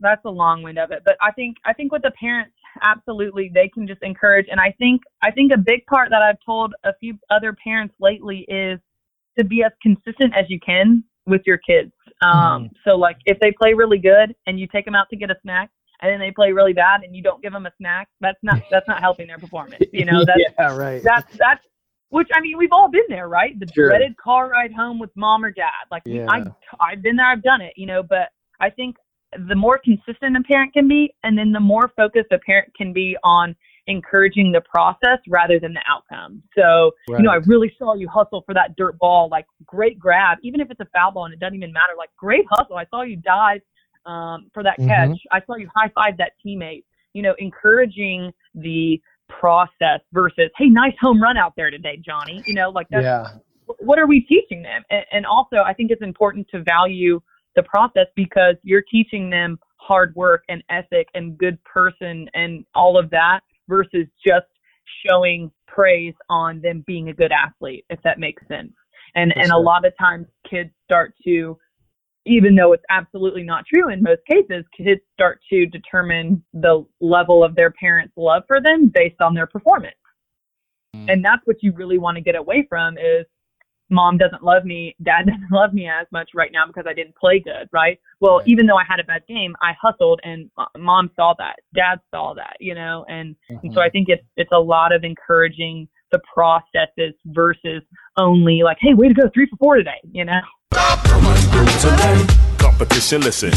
That's 0.01 0.23
the 0.23 0.31
long 0.31 0.63
wind 0.63 0.79
of 0.79 0.91
it. 0.91 1.03
But 1.05 1.17
I 1.21 1.33
think 1.33 1.57
I 1.65 1.73
think 1.73 1.93
with 1.93 2.03
the 2.03 2.13
parents, 2.13 2.55
absolutely, 2.83 3.51
they 3.53 3.69
can 3.69 3.87
just 3.87 4.03
encourage. 4.03 4.47
And 4.51 4.61
I 4.61 4.75
think 4.79 5.03
I 5.23 5.31
think 5.31 5.53
a 5.53 5.59
big 5.59 5.87
part 5.87 6.11
that 6.11 6.23
I've 6.23 6.39
told 6.45 6.75
a 6.85 6.93
few 7.01 7.19
other 7.31 7.57
parents 7.63 7.95
lately 8.01 8.47
is 8.49 8.79
to 9.39 9.45
be 9.45 9.63
as 9.63 9.73
consistent 9.83 10.35
as 10.37 10.47
you 10.49 10.59
can 10.61 11.05
with 11.27 11.43
your 11.47 11.59
kids. 11.59 11.93
Um, 12.23 12.33
mm 12.33 12.71
So 12.85 12.97
like 12.97 13.17
if 13.27 13.39
they 13.41 13.53
play 13.53 13.75
really 13.75 13.99
good 13.99 14.35
and 14.47 14.59
you 14.59 14.67
take 14.67 14.85
them 14.85 14.95
out 14.95 15.09
to 15.11 15.17
get 15.17 15.31
a 15.31 15.37
snack, 15.43 15.71
and 16.01 16.13
then 16.13 16.21
they 16.21 16.31
play 16.31 16.53
really 16.53 16.73
bad 16.73 17.03
and 17.03 17.17
you 17.17 17.23
don't 17.23 17.43
give 17.43 17.53
them 17.53 17.67
a 17.67 17.73
snack, 17.79 18.09
that's 18.21 18.39
not 18.43 18.61
that's 18.71 18.89
not 18.89 19.01
helping 19.01 19.27
their 19.27 19.39
performance. 19.39 19.83
You 19.93 20.05
know, 20.05 20.25
that's 20.25 20.41
yeah, 20.59 20.77
right. 20.77 21.03
That's 21.03 21.37
that's 21.37 21.65
which 22.11 22.29
I 22.35 22.41
mean 22.41 22.59
we've 22.59 22.73
all 22.73 22.89
been 22.89 23.07
there, 23.09 23.29
right? 23.29 23.59
The 23.59 23.67
sure. 23.75 23.89
dreaded 23.89 24.17
car 24.17 24.49
ride 24.51 24.73
home 24.73 24.99
with 24.99 25.11
mom 25.17 25.45
or 25.45 25.51
dad. 25.51 25.87
Like 25.91 26.03
yeah. 26.07 26.27
I 26.29 26.45
I've 26.81 27.03
been 27.03 27.17
there, 27.17 27.27
I've 27.27 27.43
done 27.43 27.61
it. 27.61 27.73
You 27.77 27.87
know, 27.87 28.03
but 28.03 28.29
I 28.61 28.71
think 28.71 28.97
the 29.49 29.55
more 29.55 29.79
consistent 29.79 30.37
a 30.37 30.43
parent 30.43 30.73
can 30.73 30.89
be, 30.89 31.13
and 31.25 31.37
then 31.37 31.53
the 31.53 31.61
more 31.61 31.93
focused 31.97 32.33
a 32.33 32.39
parent 32.39 32.73
can 32.77 32.93
be 32.93 33.17
on 33.25 33.57
encouraging 33.87 34.53
the 34.53 34.61
process 34.61 35.19
rather 35.29 35.59
than 35.61 35.73
the 35.73 35.83
outcome. 35.89 36.43
So, 36.57 36.93
right. 37.09 37.19
you 37.19 37.25
know, 37.25 37.31
I 37.31 37.37
really 37.47 37.73
saw 37.79 37.95
you 37.95 38.09
hustle 38.09 38.43
for 38.45 38.55
that 38.55 38.77
dirt 38.77 38.99
ball, 38.99 39.29
like 39.31 39.47
great 39.65 39.99
grab, 39.99 40.39
even 40.43 40.61
if 40.61 40.71
it's 40.71 40.81
a 40.81 40.89
foul 40.93 41.13
ball 41.13 41.25
and 41.25 41.35
it 41.35 41.41
doesn't 41.41 41.55
even 41.55 41.73
matter, 41.73 41.93
like 41.97 42.11
great 42.17 42.45
hustle. 42.51 42.77
I 42.77 42.87
saw 42.91 43.03
you 43.03 43.17
dive 43.17 43.61
um, 44.05 44.51
for 44.53 44.63
that 44.63 44.79
mm-hmm. 44.79 44.89
catch. 44.89 45.19
I 45.33 45.41
saw 45.47 45.57
you 45.57 45.69
high 45.75 45.91
five 45.95 46.17
that 46.19 46.33
teammate, 46.45 46.85
you 47.13 47.23
know, 47.23 47.35
encouraging 47.39 48.33
the 48.55 49.01
process 49.29 50.01
versus, 50.13 50.51
hey, 50.57 50.67
nice 50.67 50.95
home 51.01 51.23
run 51.23 51.37
out 51.37 51.55
there 51.57 51.71
today, 51.71 52.01
Johnny. 52.05 52.43
You 52.47 52.55
know, 52.55 52.71
like 52.71 52.89
that's, 52.91 53.05
yeah. 53.05 53.27
what 53.79 53.99
are 53.99 54.07
we 54.07 54.21
teaching 54.21 54.63
them? 54.63 54.83
And, 54.91 55.05
and 55.13 55.27
also, 55.27 55.59
I 55.65 55.73
think 55.73 55.91
it's 55.91 56.03
important 56.03 56.49
to 56.51 56.63
value 56.63 57.21
the 57.55 57.63
process 57.63 58.07
because 58.15 58.57
you're 58.63 58.85
teaching 58.91 59.31
them 59.31 59.59
hard 59.77 60.15
work 60.17 60.43
and 60.49 60.63
ethic 60.71 61.09
and 61.15 61.39
good 61.39 61.63
person 61.65 62.29
and 62.35 62.65
all 62.75 62.99
of 62.99 63.09
that 63.11 63.41
versus 63.69 64.07
just 64.27 64.47
showing 65.07 65.51
praise 65.67 66.15
on 66.29 66.61
them 66.61 66.85
being 66.87 67.09
a 67.09 67.13
good 67.13 67.33
athlete, 67.33 67.85
if 67.91 68.01
that 68.03 68.19
makes 68.19 68.47
sense. 68.49 68.73
And 69.15 69.33
and 69.37 69.51
a 69.51 69.59
lot 69.59 69.85
of 69.85 69.93
times 69.99 70.27
kids 70.49 70.71
start 70.85 71.15
to 71.25 71.57
even 72.27 72.57
though 72.57 72.73
it's 72.73 72.85
absolutely 72.91 73.45
not 73.45 73.65
true 73.73 73.89
in 73.89 74.03
most 74.03 74.21
cases, 74.29 74.65
kids 74.77 75.01
start 75.15 75.41
to 75.49 75.65
determine 75.67 76.43
the 76.53 76.85
level 77.01 77.45
of 77.45 77.55
their 77.55 77.71
parents' 77.71 78.13
love 78.17 78.43
for 78.49 78.61
them 78.61 78.91
based 78.93 79.21
on 79.21 79.33
their 79.33 79.47
performance. 79.47 79.95
Mm. 80.95 81.13
And 81.13 81.25
that's 81.25 81.43
what 81.45 81.63
you 81.63 81.73
really 81.73 81.99
want 81.99 82.17
to 82.17 82.21
get 82.21 82.35
away 82.35 82.67
from 82.69 82.99
is 82.99 83.27
mom 83.91 84.19
doesn't 84.19 84.43
love 84.43 84.65
me, 84.65 84.97
dad 85.03 85.27
doesn't 85.27 85.53
love 85.53 85.73
me 85.73 85.89
as 85.89 86.07
much 86.13 86.31
right 86.35 86.51
now 86.53 86.67
because 86.67 86.85
I 86.89 86.95
didn't 86.95 87.17
play 87.17 87.41
good, 87.41 87.69
right? 87.73 87.99
Well, 88.21 88.39
right. 88.39 88.49
even 88.49 88.67
though 88.67 88.77
I 88.77 88.85
had 88.89 89.01
a 89.01 89.05
bad 89.05 89.23
game, 89.29 89.55
I 89.63 89.73
hustled 89.81 90.21
and 90.25 90.51
mom 90.77 91.11
saw 91.17 91.35
that, 91.39 91.57
dad 91.75 92.01
saw 92.11 92.35
that, 92.35 92.57
you 92.61 92.75
know, 92.75 93.05
and, 93.09 93.37
mm-hmm. 93.51 93.67
and 93.67 93.75
so 93.75 93.81
I 93.81 93.91
think 93.91 94.09
it's 94.09 94.25
it's 94.37 94.53
a 94.53 94.59
lot 94.59 94.93
of 94.93 95.05
encouraging 95.05 95.89
the 96.13 96.21
processes 96.33 97.15
versus 97.27 97.83
only 98.17 98.63
like, 98.65 98.79
hey, 98.81 98.95
way 98.95 99.09
to 99.09 99.15
go, 99.15 99.29
three 99.35 99.47
for 99.51 99.57
four 99.57 99.77
today, 99.77 100.01
you 100.13 100.25
know. 100.25 100.41
Competition, 102.77 103.23
listen. 103.23 103.51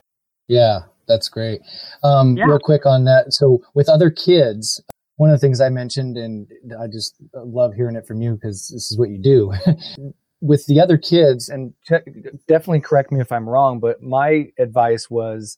Yeah, 0.49 0.81
that's 1.09 1.29
great. 1.29 1.61
Um, 2.03 2.37
yeah. 2.37 2.45
Real 2.45 2.59
quick 2.59 2.85
on 2.85 3.05
that. 3.05 3.33
So 3.33 3.63
with 3.75 3.89
other 3.89 4.11
kids, 4.11 4.83
one 5.17 5.31
of 5.31 5.35
the 5.35 5.41
things 5.41 5.61
I 5.61 5.71
mentioned, 5.71 6.17
and 6.17 6.47
I 6.79 6.87
just 6.87 7.17
love 7.35 7.75
hearing 7.75 7.97
it 7.97 8.07
from 8.07 8.21
you 8.21 8.35
because 8.35 8.69
this 8.69 8.91
is 8.91 8.99
what 8.99 9.11
you 9.11 9.19
do. 9.19 9.53
With 10.43 10.67
the 10.67 10.81
other 10.81 10.99
kids, 10.99 11.49
and 11.49 11.73
definitely 12.47 12.81
correct 12.81 13.11
me 13.11 13.21
if 13.21 13.33
I'm 13.33 13.49
wrong, 13.49 13.81
but 13.81 14.03
my 14.03 14.49
advice 14.59 15.09
was 15.09 15.57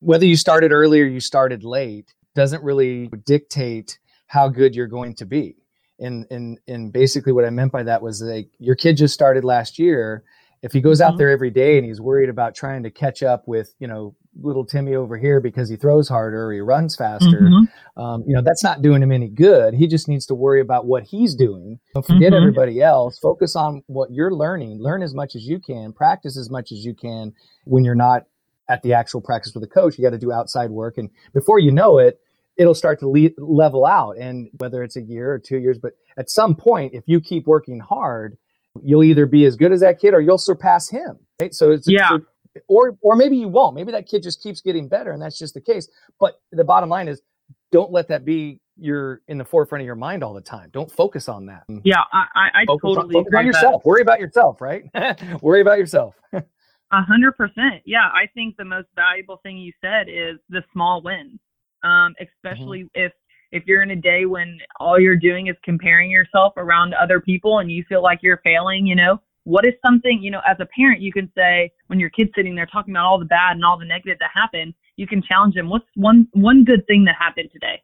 whether 0.00 0.26
you 0.26 0.36
started 0.36 0.70
early 0.70 1.00
or 1.00 1.06
you 1.06 1.20
started 1.20 1.64
late 1.64 2.12
doesn't 2.34 2.62
really 2.62 3.10
dictate 3.24 3.98
how 4.26 4.48
good 4.48 4.74
you're 4.76 4.86
going 4.86 5.14
to 5.16 5.26
be. 5.26 5.56
And 5.98 6.26
and 6.30 6.60
and 6.68 6.92
basically 6.92 7.32
what 7.32 7.44
I 7.44 7.50
meant 7.50 7.72
by 7.72 7.82
that 7.84 8.02
was 8.02 8.22
like 8.22 8.50
your 8.58 8.76
kid 8.76 8.96
just 8.96 9.14
started 9.14 9.44
last 9.44 9.78
year. 9.78 10.22
If 10.62 10.72
he 10.72 10.80
goes 10.80 11.00
out 11.00 11.12
mm-hmm. 11.12 11.18
there 11.18 11.30
every 11.30 11.50
day 11.50 11.78
and 11.78 11.86
he's 11.86 12.00
worried 12.00 12.28
about 12.28 12.54
trying 12.54 12.82
to 12.82 12.90
catch 12.90 13.22
up 13.22 13.48
with, 13.48 13.74
you 13.78 13.88
know, 13.88 14.14
little 14.40 14.64
Timmy 14.64 14.94
over 14.94 15.16
here 15.16 15.40
because 15.40 15.68
he 15.68 15.76
throws 15.76 16.08
harder 16.08 16.46
or 16.46 16.52
he 16.52 16.60
runs 16.60 16.96
faster. 16.96 17.40
Mm-hmm. 17.40 18.00
Um, 18.00 18.24
you 18.26 18.34
know, 18.34 18.42
that's 18.42 18.62
not 18.62 18.82
doing 18.82 19.02
him 19.02 19.12
any 19.12 19.28
good. 19.28 19.74
He 19.74 19.86
just 19.86 20.08
needs 20.08 20.26
to 20.26 20.34
worry 20.34 20.60
about 20.60 20.86
what 20.86 21.04
he's 21.04 21.34
doing. 21.34 21.80
Don't 21.94 22.06
forget 22.06 22.32
mm-hmm. 22.32 22.36
everybody 22.36 22.80
else. 22.80 23.18
Focus 23.18 23.56
on 23.56 23.82
what 23.86 24.10
you're 24.10 24.32
learning. 24.32 24.80
Learn 24.80 25.02
as 25.02 25.14
much 25.14 25.34
as 25.34 25.46
you 25.46 25.58
can. 25.58 25.92
Practice 25.92 26.36
as 26.36 26.50
much 26.50 26.72
as 26.72 26.84
you 26.84 26.94
can 26.94 27.32
when 27.64 27.84
you're 27.84 27.94
not 27.94 28.24
at 28.68 28.82
the 28.82 28.92
actual 28.92 29.20
practice 29.20 29.54
with 29.54 29.62
the 29.62 29.68
coach. 29.68 29.98
You 29.98 30.04
got 30.04 30.10
to 30.10 30.18
do 30.18 30.32
outside 30.32 30.70
work. 30.70 30.98
And 30.98 31.10
before 31.32 31.58
you 31.58 31.72
know 31.72 31.98
it, 31.98 32.20
it'll 32.56 32.74
start 32.74 33.00
to 33.00 33.08
le- 33.08 33.30
level 33.38 33.86
out. 33.86 34.16
And 34.18 34.50
whether 34.58 34.82
it's 34.82 34.96
a 34.96 35.02
year 35.02 35.32
or 35.32 35.38
two 35.38 35.58
years, 35.58 35.78
but 35.78 35.92
at 36.16 36.30
some 36.30 36.54
point, 36.54 36.94
if 36.94 37.04
you 37.06 37.20
keep 37.20 37.46
working 37.46 37.80
hard, 37.80 38.36
you'll 38.82 39.04
either 39.04 39.26
be 39.26 39.44
as 39.44 39.56
good 39.56 39.72
as 39.72 39.80
that 39.80 39.98
kid 39.98 40.14
or 40.14 40.20
you'll 40.20 40.38
surpass 40.38 40.88
him. 40.88 41.18
Right? 41.40 41.54
So 41.54 41.72
it's, 41.72 41.88
yeah. 41.88 42.08
So, 42.08 42.20
or, 42.68 42.96
or 43.00 43.16
maybe 43.16 43.36
you 43.36 43.48
won't. 43.48 43.74
Maybe 43.74 43.92
that 43.92 44.08
kid 44.08 44.22
just 44.22 44.42
keeps 44.42 44.60
getting 44.60 44.88
better 44.88 45.12
and 45.12 45.20
that's 45.20 45.38
just 45.38 45.54
the 45.54 45.60
case. 45.60 45.88
But 46.18 46.40
the 46.52 46.64
bottom 46.64 46.88
line 46.88 47.08
is 47.08 47.22
don't 47.70 47.92
let 47.92 48.08
that 48.08 48.24
be 48.24 48.60
your 48.76 49.22
in 49.28 49.38
the 49.38 49.44
forefront 49.44 49.82
of 49.82 49.86
your 49.86 49.94
mind 49.94 50.22
all 50.22 50.34
the 50.34 50.40
time. 50.40 50.70
Don't 50.72 50.90
focus 50.90 51.28
on 51.28 51.46
that. 51.46 51.64
Yeah, 51.82 52.02
I, 52.12 52.48
I 52.54 52.64
focus 52.66 52.94
totally 52.94 53.16
on, 53.16 53.24
focus 53.24 53.34
on 53.36 53.46
yourself. 53.46 53.84
Worry 53.84 54.02
about 54.02 54.20
yourself, 54.20 54.60
right? 54.60 54.84
Worry 55.42 55.60
about 55.60 55.78
yourself. 55.78 56.14
A 56.32 57.02
hundred 57.02 57.32
percent. 57.36 57.82
Yeah, 57.84 58.08
I 58.14 58.26
think 58.32 58.56
the 58.56 58.64
most 58.64 58.88
valuable 58.94 59.40
thing 59.42 59.58
you 59.58 59.72
said 59.82 60.08
is 60.08 60.38
the 60.48 60.62
small 60.72 61.02
wins. 61.02 61.38
Um, 61.84 62.14
especially 62.20 62.80
mm-hmm. 62.80 63.06
if 63.06 63.12
if 63.52 63.64
you're 63.66 63.82
in 63.82 63.90
a 63.90 63.96
day 63.96 64.26
when 64.26 64.58
all 64.80 64.98
you're 64.98 65.16
doing 65.16 65.46
is 65.46 65.56
comparing 65.64 66.10
yourself 66.10 66.52
around 66.56 66.94
other 66.94 67.20
people 67.20 67.58
and 67.58 67.70
you 67.70 67.84
feel 67.88 68.02
like 68.02 68.20
you're 68.22 68.40
failing, 68.44 68.86
you 68.86 68.94
know, 68.94 69.20
what 69.48 69.64
is 69.64 69.72
something, 69.84 70.22
you 70.22 70.30
know, 70.30 70.42
as 70.46 70.58
a 70.60 70.66
parent 70.66 71.00
you 71.00 71.10
can 71.10 71.32
say 71.34 71.72
when 71.86 71.98
your 71.98 72.10
kid's 72.10 72.30
sitting 72.36 72.54
there 72.54 72.66
talking 72.66 72.92
about 72.92 73.06
all 73.06 73.18
the 73.18 73.24
bad 73.24 73.56
and 73.56 73.64
all 73.64 73.78
the 73.78 73.84
negative 73.86 74.18
that 74.20 74.30
happened, 74.34 74.74
you 74.96 75.06
can 75.06 75.22
challenge 75.22 75.54
them, 75.54 75.70
what's 75.70 75.86
one 75.94 76.28
one 76.32 76.64
good 76.64 76.86
thing 76.86 77.04
that 77.06 77.14
happened 77.18 77.48
today? 77.50 77.82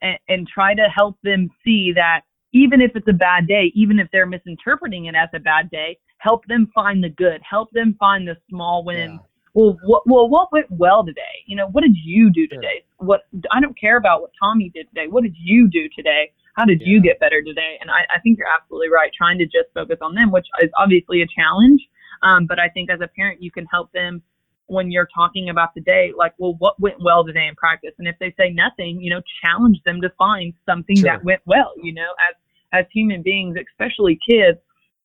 And, 0.00 0.18
and 0.28 0.48
try 0.48 0.74
to 0.74 0.88
help 0.94 1.18
them 1.22 1.50
see 1.62 1.92
that 1.94 2.22
even 2.54 2.80
if 2.80 2.92
it's 2.94 3.06
a 3.08 3.12
bad 3.12 3.46
day, 3.46 3.72
even 3.74 3.98
if 3.98 4.08
they're 4.10 4.26
misinterpreting 4.26 5.04
it 5.04 5.14
as 5.14 5.28
a 5.34 5.38
bad 5.38 5.70
day, 5.70 5.98
help 6.16 6.46
them 6.46 6.70
find 6.74 7.04
the 7.04 7.10
good, 7.10 7.42
help 7.48 7.70
them 7.72 7.94
find 8.00 8.26
the 8.26 8.36
small 8.48 8.82
wins. 8.82 9.20
Yeah. 9.20 9.26
Well, 9.54 9.78
what, 9.84 10.04
well, 10.06 10.30
what 10.30 10.50
went 10.50 10.70
well 10.70 11.04
today? 11.04 11.44
You 11.46 11.56
know, 11.56 11.68
what 11.68 11.82
did 11.82 11.94
you 12.02 12.30
do 12.30 12.46
today? 12.46 12.84
Sure. 12.98 13.06
What 13.06 13.20
I 13.50 13.60
don't 13.60 13.78
care 13.78 13.98
about 13.98 14.22
what 14.22 14.30
Tommy 14.40 14.70
did 14.74 14.88
today. 14.88 15.08
What 15.08 15.24
did 15.24 15.36
you 15.38 15.68
do 15.68 15.90
today? 15.94 16.32
How 16.54 16.64
did 16.64 16.80
yeah. 16.80 16.88
you 16.88 17.02
get 17.02 17.18
better 17.20 17.42
today? 17.42 17.78
And 17.80 17.90
I, 17.90 18.04
I 18.14 18.20
think 18.20 18.38
you're 18.38 18.52
absolutely 18.54 18.88
right. 18.88 19.10
Trying 19.16 19.38
to 19.38 19.46
just 19.46 19.72
focus 19.74 19.98
on 20.02 20.14
them, 20.14 20.30
which 20.30 20.46
is 20.62 20.70
obviously 20.78 21.22
a 21.22 21.26
challenge. 21.26 21.80
Um, 22.22 22.46
but 22.46 22.58
I 22.58 22.68
think 22.68 22.90
as 22.90 23.00
a 23.00 23.08
parent, 23.08 23.42
you 23.42 23.50
can 23.50 23.66
help 23.66 23.90
them 23.92 24.22
when 24.66 24.90
you're 24.90 25.08
talking 25.14 25.50
about 25.50 25.74
the 25.74 25.80
day, 25.80 26.12
like, 26.16 26.32
well, 26.38 26.54
what 26.58 26.78
went 26.80 27.02
well 27.02 27.24
today 27.24 27.46
in 27.46 27.54
practice? 27.56 27.92
And 27.98 28.08
if 28.08 28.16
they 28.20 28.34
say 28.38 28.50
nothing, 28.50 29.00
you 29.00 29.10
know, 29.10 29.20
challenge 29.42 29.78
them 29.84 30.00
to 30.00 30.10
find 30.16 30.54
something 30.66 30.96
sure. 30.96 31.04
that 31.04 31.24
went 31.24 31.42
well. 31.46 31.72
You 31.82 31.94
know, 31.94 32.12
as 32.30 32.36
as 32.72 32.86
human 32.92 33.22
beings, 33.22 33.56
especially 33.70 34.18
kids. 34.28 34.58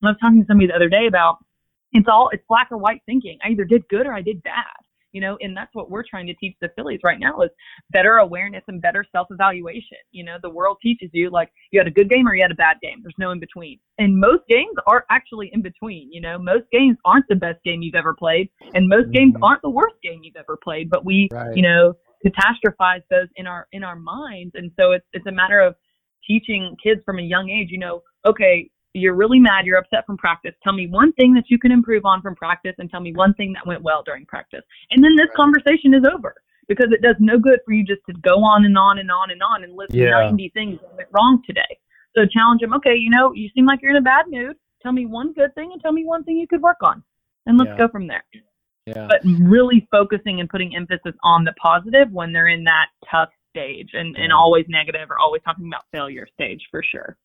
I 0.03 0.07
was 0.07 0.17
talking 0.21 0.41
to 0.41 0.47
somebody 0.47 0.67
the 0.67 0.75
other 0.75 0.89
day 0.89 1.07
about 1.07 1.37
it's 1.91 2.07
all 2.07 2.29
it's 2.31 2.43
black 2.47 2.67
or 2.71 2.77
white 2.77 3.01
thinking. 3.05 3.39
I 3.43 3.49
either 3.49 3.65
did 3.65 3.87
good 3.89 4.05
or 4.05 4.13
I 4.13 4.21
did 4.21 4.43
bad. 4.43 4.63
You 5.17 5.21
know, 5.21 5.35
and 5.41 5.57
that's 5.57 5.73
what 5.73 5.89
we're 5.89 6.03
trying 6.07 6.27
to 6.27 6.35
teach 6.35 6.55
the 6.61 6.69
Phillies 6.75 6.99
right 7.03 7.17
now 7.19 7.41
is 7.41 7.49
better 7.89 8.17
awareness 8.17 8.61
and 8.67 8.79
better 8.79 9.03
self-evaluation. 9.11 9.97
You 10.11 10.23
know, 10.23 10.37
the 10.43 10.51
world 10.51 10.77
teaches 10.79 11.09
you 11.11 11.31
like 11.31 11.49
you 11.71 11.79
had 11.79 11.87
a 11.87 11.91
good 11.91 12.07
game 12.07 12.27
or 12.27 12.35
you 12.35 12.43
had 12.43 12.51
a 12.51 12.61
bad 12.67 12.77
game. 12.83 12.99
There's 13.01 13.15
no 13.17 13.31
in 13.31 13.39
between. 13.39 13.79
And 13.97 14.19
most 14.19 14.43
games 14.47 14.75
are 14.85 15.05
actually 15.09 15.49
in 15.53 15.63
between. 15.63 16.11
You 16.11 16.21
know, 16.21 16.37
most 16.37 16.65
games 16.71 16.97
aren't 17.03 17.25
the 17.29 17.35
best 17.35 17.63
game 17.65 17.81
you've 17.81 17.95
ever 17.95 18.13
played, 18.13 18.51
and 18.75 18.87
most 18.87 19.05
mm-hmm. 19.05 19.13
games 19.13 19.33
aren't 19.41 19.63
the 19.63 19.71
worst 19.71 19.95
game 20.03 20.19
you've 20.21 20.35
ever 20.35 20.55
played. 20.63 20.87
But 20.91 21.03
we, 21.03 21.29
right. 21.31 21.55
you 21.55 21.63
know, 21.63 21.95
catastrophize 22.23 23.01
those 23.09 23.27
in 23.37 23.47
our 23.47 23.67
in 23.71 23.83
our 23.83 23.95
minds, 23.95 24.51
and 24.53 24.69
so 24.79 24.91
it's 24.91 25.05
it's 25.13 25.25
a 25.25 25.31
matter 25.31 25.59
of 25.59 25.73
teaching 26.27 26.75
kids 26.83 27.01
from 27.07 27.17
a 27.17 27.23
young 27.23 27.49
age. 27.49 27.69
You 27.71 27.79
know, 27.79 28.03
okay, 28.23 28.69
you're 28.99 29.15
really 29.15 29.39
mad, 29.39 29.65
you're 29.65 29.77
upset 29.77 30.05
from 30.05 30.17
practice. 30.17 30.53
Tell 30.63 30.73
me 30.73 30.87
one 30.87 31.13
thing 31.13 31.33
that 31.33 31.45
you 31.49 31.59
can 31.59 31.71
improve 31.71 32.05
on 32.05 32.21
from 32.21 32.35
practice 32.35 32.75
and 32.77 32.89
tell 32.89 33.01
me 33.01 33.13
one 33.13 33.33
thing 33.35 33.53
that 33.53 33.65
went 33.65 33.81
well 33.83 34.03
during 34.03 34.25
practice. 34.25 34.63
And 34.91 35.03
then 35.03 35.15
this 35.15 35.27
right. 35.29 35.35
conversation 35.35 35.93
is 35.93 36.03
over 36.11 36.35
because 36.67 36.87
it 36.91 37.01
does 37.01 37.15
no 37.19 37.39
good 37.39 37.59
for 37.65 37.73
you 37.73 37.83
just 37.83 38.01
to 38.07 38.13
go 38.21 38.43
on 38.43 38.65
and 38.65 38.77
on 38.77 38.99
and 38.99 39.09
on 39.11 39.31
and 39.31 39.41
on 39.41 39.63
and 39.63 39.75
list 39.75 39.93
yeah. 39.93 40.09
90 40.09 40.51
things 40.53 40.79
that 40.81 40.95
went 40.97 41.09
wrong 41.11 41.41
today. 41.45 41.77
So 42.15 42.25
challenge 42.25 42.61
them, 42.61 42.73
okay, 42.73 42.95
you 42.95 43.09
know, 43.09 43.31
you 43.33 43.49
seem 43.55 43.65
like 43.65 43.79
you're 43.81 43.91
in 43.91 43.97
a 43.97 44.01
bad 44.01 44.25
mood. 44.29 44.55
Tell 44.81 44.91
me 44.91 45.05
one 45.05 45.33
good 45.33 45.53
thing 45.55 45.71
and 45.71 45.81
tell 45.81 45.91
me 45.91 46.05
one 46.05 46.23
thing 46.23 46.37
you 46.37 46.47
could 46.47 46.61
work 46.61 46.77
on. 46.81 47.03
And 47.45 47.57
let's 47.57 47.69
yeah. 47.69 47.77
go 47.77 47.87
from 47.87 48.07
there. 48.07 48.23
Yeah. 48.85 49.07
But 49.07 49.21
really 49.23 49.87
focusing 49.91 50.39
and 50.39 50.49
putting 50.49 50.75
emphasis 50.75 51.13
on 51.23 51.43
the 51.43 51.53
positive 51.53 52.11
when 52.11 52.31
they're 52.31 52.47
in 52.47 52.63
that 52.65 52.87
tough 53.09 53.29
stage 53.49 53.89
and, 53.93 54.15
and 54.15 54.31
always 54.31 54.65
negative 54.69 55.09
or 55.09 55.19
always 55.19 55.41
talking 55.43 55.67
about 55.67 55.83
failure 55.91 56.27
stage 56.33 56.61
for 56.71 56.83
sure. 56.83 57.17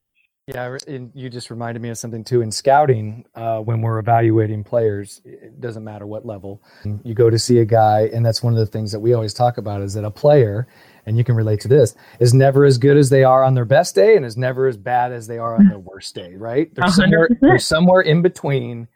Yeah, 0.48 0.76
and 0.88 1.12
you 1.14 1.31
just 1.31 1.50
reminded 1.50 1.81
me 1.81 1.90
of 1.90 1.98
something 1.98 2.24
too. 2.24 2.42
In 2.42 2.50
scouting, 2.50 3.24
uh, 3.37 3.61
when 3.61 3.81
we're 3.81 4.00
evaluating 4.00 4.64
players, 4.64 5.20
it 5.24 5.61
doesn't 5.61 5.85
matter 5.85 6.05
what 6.05 6.26
level, 6.26 6.61
you 7.05 7.14
go 7.14 7.31
to 7.31 7.38
see 7.38 7.61
a 7.61 7.64
guy, 7.64 8.11
and 8.12 8.26
that's 8.26 8.42
one 8.42 8.52
of 8.52 8.59
the 8.59 8.66
things 8.66 8.90
that 8.90 8.98
we 8.98 9.12
always 9.12 9.33
talk 9.33 9.57
about 9.57 9.83
is 9.83 9.94
that 9.94 10.05
a 10.05 10.11
player, 10.11 10.66
and 11.07 11.16
you 11.16 11.22
can 11.22 11.37
relate 11.37 11.61
to 11.61 11.68
this, 11.68 11.94
is 12.18 12.35
never 12.35 12.64
as 12.64 12.76
good 12.76 12.96
as 12.96 13.09
they 13.09 13.22
are 13.22 13.44
on 13.44 13.55
their 13.55 13.64
best 13.64 13.94
day, 13.94 14.16
and 14.16 14.24
is 14.24 14.37
never 14.37 14.66
as 14.66 14.76
bad 14.76 15.12
as 15.12 15.28
they 15.28 15.38
are 15.38 15.55
on 15.55 15.68
their 15.68 15.78
worst 15.78 16.12
day. 16.16 16.35
Right? 16.35 16.74
They're 16.74 16.88
somewhere, 16.88 17.28
they're 17.40 17.59
somewhere 17.59 18.00
in 18.00 18.20
between. 18.22 18.88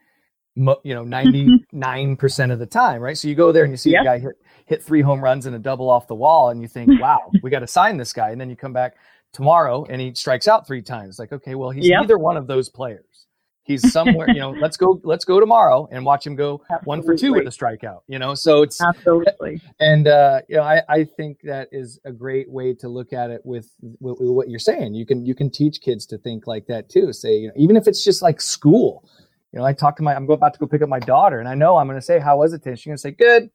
You 0.57 0.95
know, 0.95 1.05
ninety 1.05 1.51
nine 1.71 2.17
percent 2.23 2.51
of 2.51 2.59
the 2.59 2.65
time, 2.65 3.03
right? 3.03 3.17
So 3.17 3.29
you 3.29 3.35
go 3.35 3.53
there 3.53 3.63
and 3.63 3.73
you 3.73 3.77
see 3.77 3.91
yep. 3.91 4.01
a 4.01 4.05
guy 4.05 4.19
hit 4.19 4.37
hit 4.65 4.83
three 4.83 5.03
home 5.03 5.23
runs 5.23 5.45
and 5.45 5.55
a 5.55 5.59
double 5.59 5.91
off 5.91 6.09
the 6.09 6.15
wall, 6.15 6.49
and 6.49 6.63
you 6.63 6.67
think, 6.67 6.99
"Wow, 6.99 7.31
we 7.43 7.51
got 7.51 7.59
to 7.59 7.67
sign 7.67 7.99
this 7.99 8.15
guy." 8.15 8.31
And 8.31 8.41
then 8.41 8.49
you 8.49 8.57
come 8.57 8.73
back 8.73 8.97
tomorrow 9.37 9.85
and 9.91 10.01
he 10.01 10.15
strikes 10.15 10.49
out 10.49 10.67
three 10.67 10.83
times. 10.83 11.19
Like, 11.19 11.31
okay, 11.31 11.55
well, 11.55 11.71
he's 11.71 11.87
yep. 11.87 12.01
neither 12.01 12.19
one 12.19 12.39
of 12.39 12.47
those 12.47 12.71
players. 12.71 13.27
He's 13.65 13.93
somewhere, 13.93 14.31
you 14.31 14.41
know, 14.41 14.53
let's 14.53 14.79
go, 14.79 14.99
let's 15.05 15.27
go 15.27 15.41
tomorrow 15.41 15.87
and 15.93 16.07
watch 16.07 16.27
him 16.27 16.37
go 16.37 16.63
absolutely. 16.71 16.87
one 16.87 17.03
for 17.03 17.17
two 17.17 17.33
with 17.35 17.47
a 17.47 17.51
strikeout, 17.51 18.01
you 18.09 18.19
know? 18.19 18.35
So 18.35 18.63
it's 18.63 18.81
absolutely. 18.81 19.61
And, 19.79 20.09
uh, 20.09 20.41
you 20.49 20.57
know, 20.57 20.63
I, 20.63 20.81
I 20.89 21.05
think 21.05 21.41
that 21.43 21.69
is 21.71 22.01
a 22.07 22.13
great 22.13 22.51
way 22.51 22.73
to 22.75 22.89
look 22.89 23.13
at 23.13 23.31
it 23.31 23.43
with, 23.45 23.71
with, 24.01 24.19
with 24.21 24.31
what 24.31 24.49
you're 24.49 24.59
saying. 24.59 24.95
You 24.95 25.05
can, 25.05 25.27
you 25.27 25.35
can 25.35 25.51
teach 25.51 25.83
kids 25.83 26.07
to 26.07 26.19
think 26.19 26.47
like 26.47 26.67
that 26.69 26.89
too. 26.89 27.13
Say, 27.13 27.37
you 27.37 27.49
know, 27.49 27.55
even 27.57 27.77
if 27.77 27.87
it's 27.87 28.03
just 28.03 28.23
like 28.23 28.41
school, 28.41 29.07
you 29.53 29.59
know, 29.59 29.67
I 29.67 29.75
talk 29.75 29.97
to 29.97 30.03
my, 30.03 30.15
I'm 30.15 30.31
about 30.31 30.55
to 30.55 30.61
go 30.61 30.67
pick 30.67 30.81
up 30.81 30.89
my 30.89 31.01
daughter 31.01 31.41
and 31.41 31.49
I 31.49 31.55
know 31.55 31.77
I'm 31.77 31.89
going 31.89 31.99
to 31.99 32.07
say, 32.07 32.21
how 32.21 32.39
was 32.39 32.55
it? 32.55 32.63
She's 32.65 32.87
going 32.87 32.97
to 32.97 32.99
say, 32.99 33.11
good. 33.11 33.51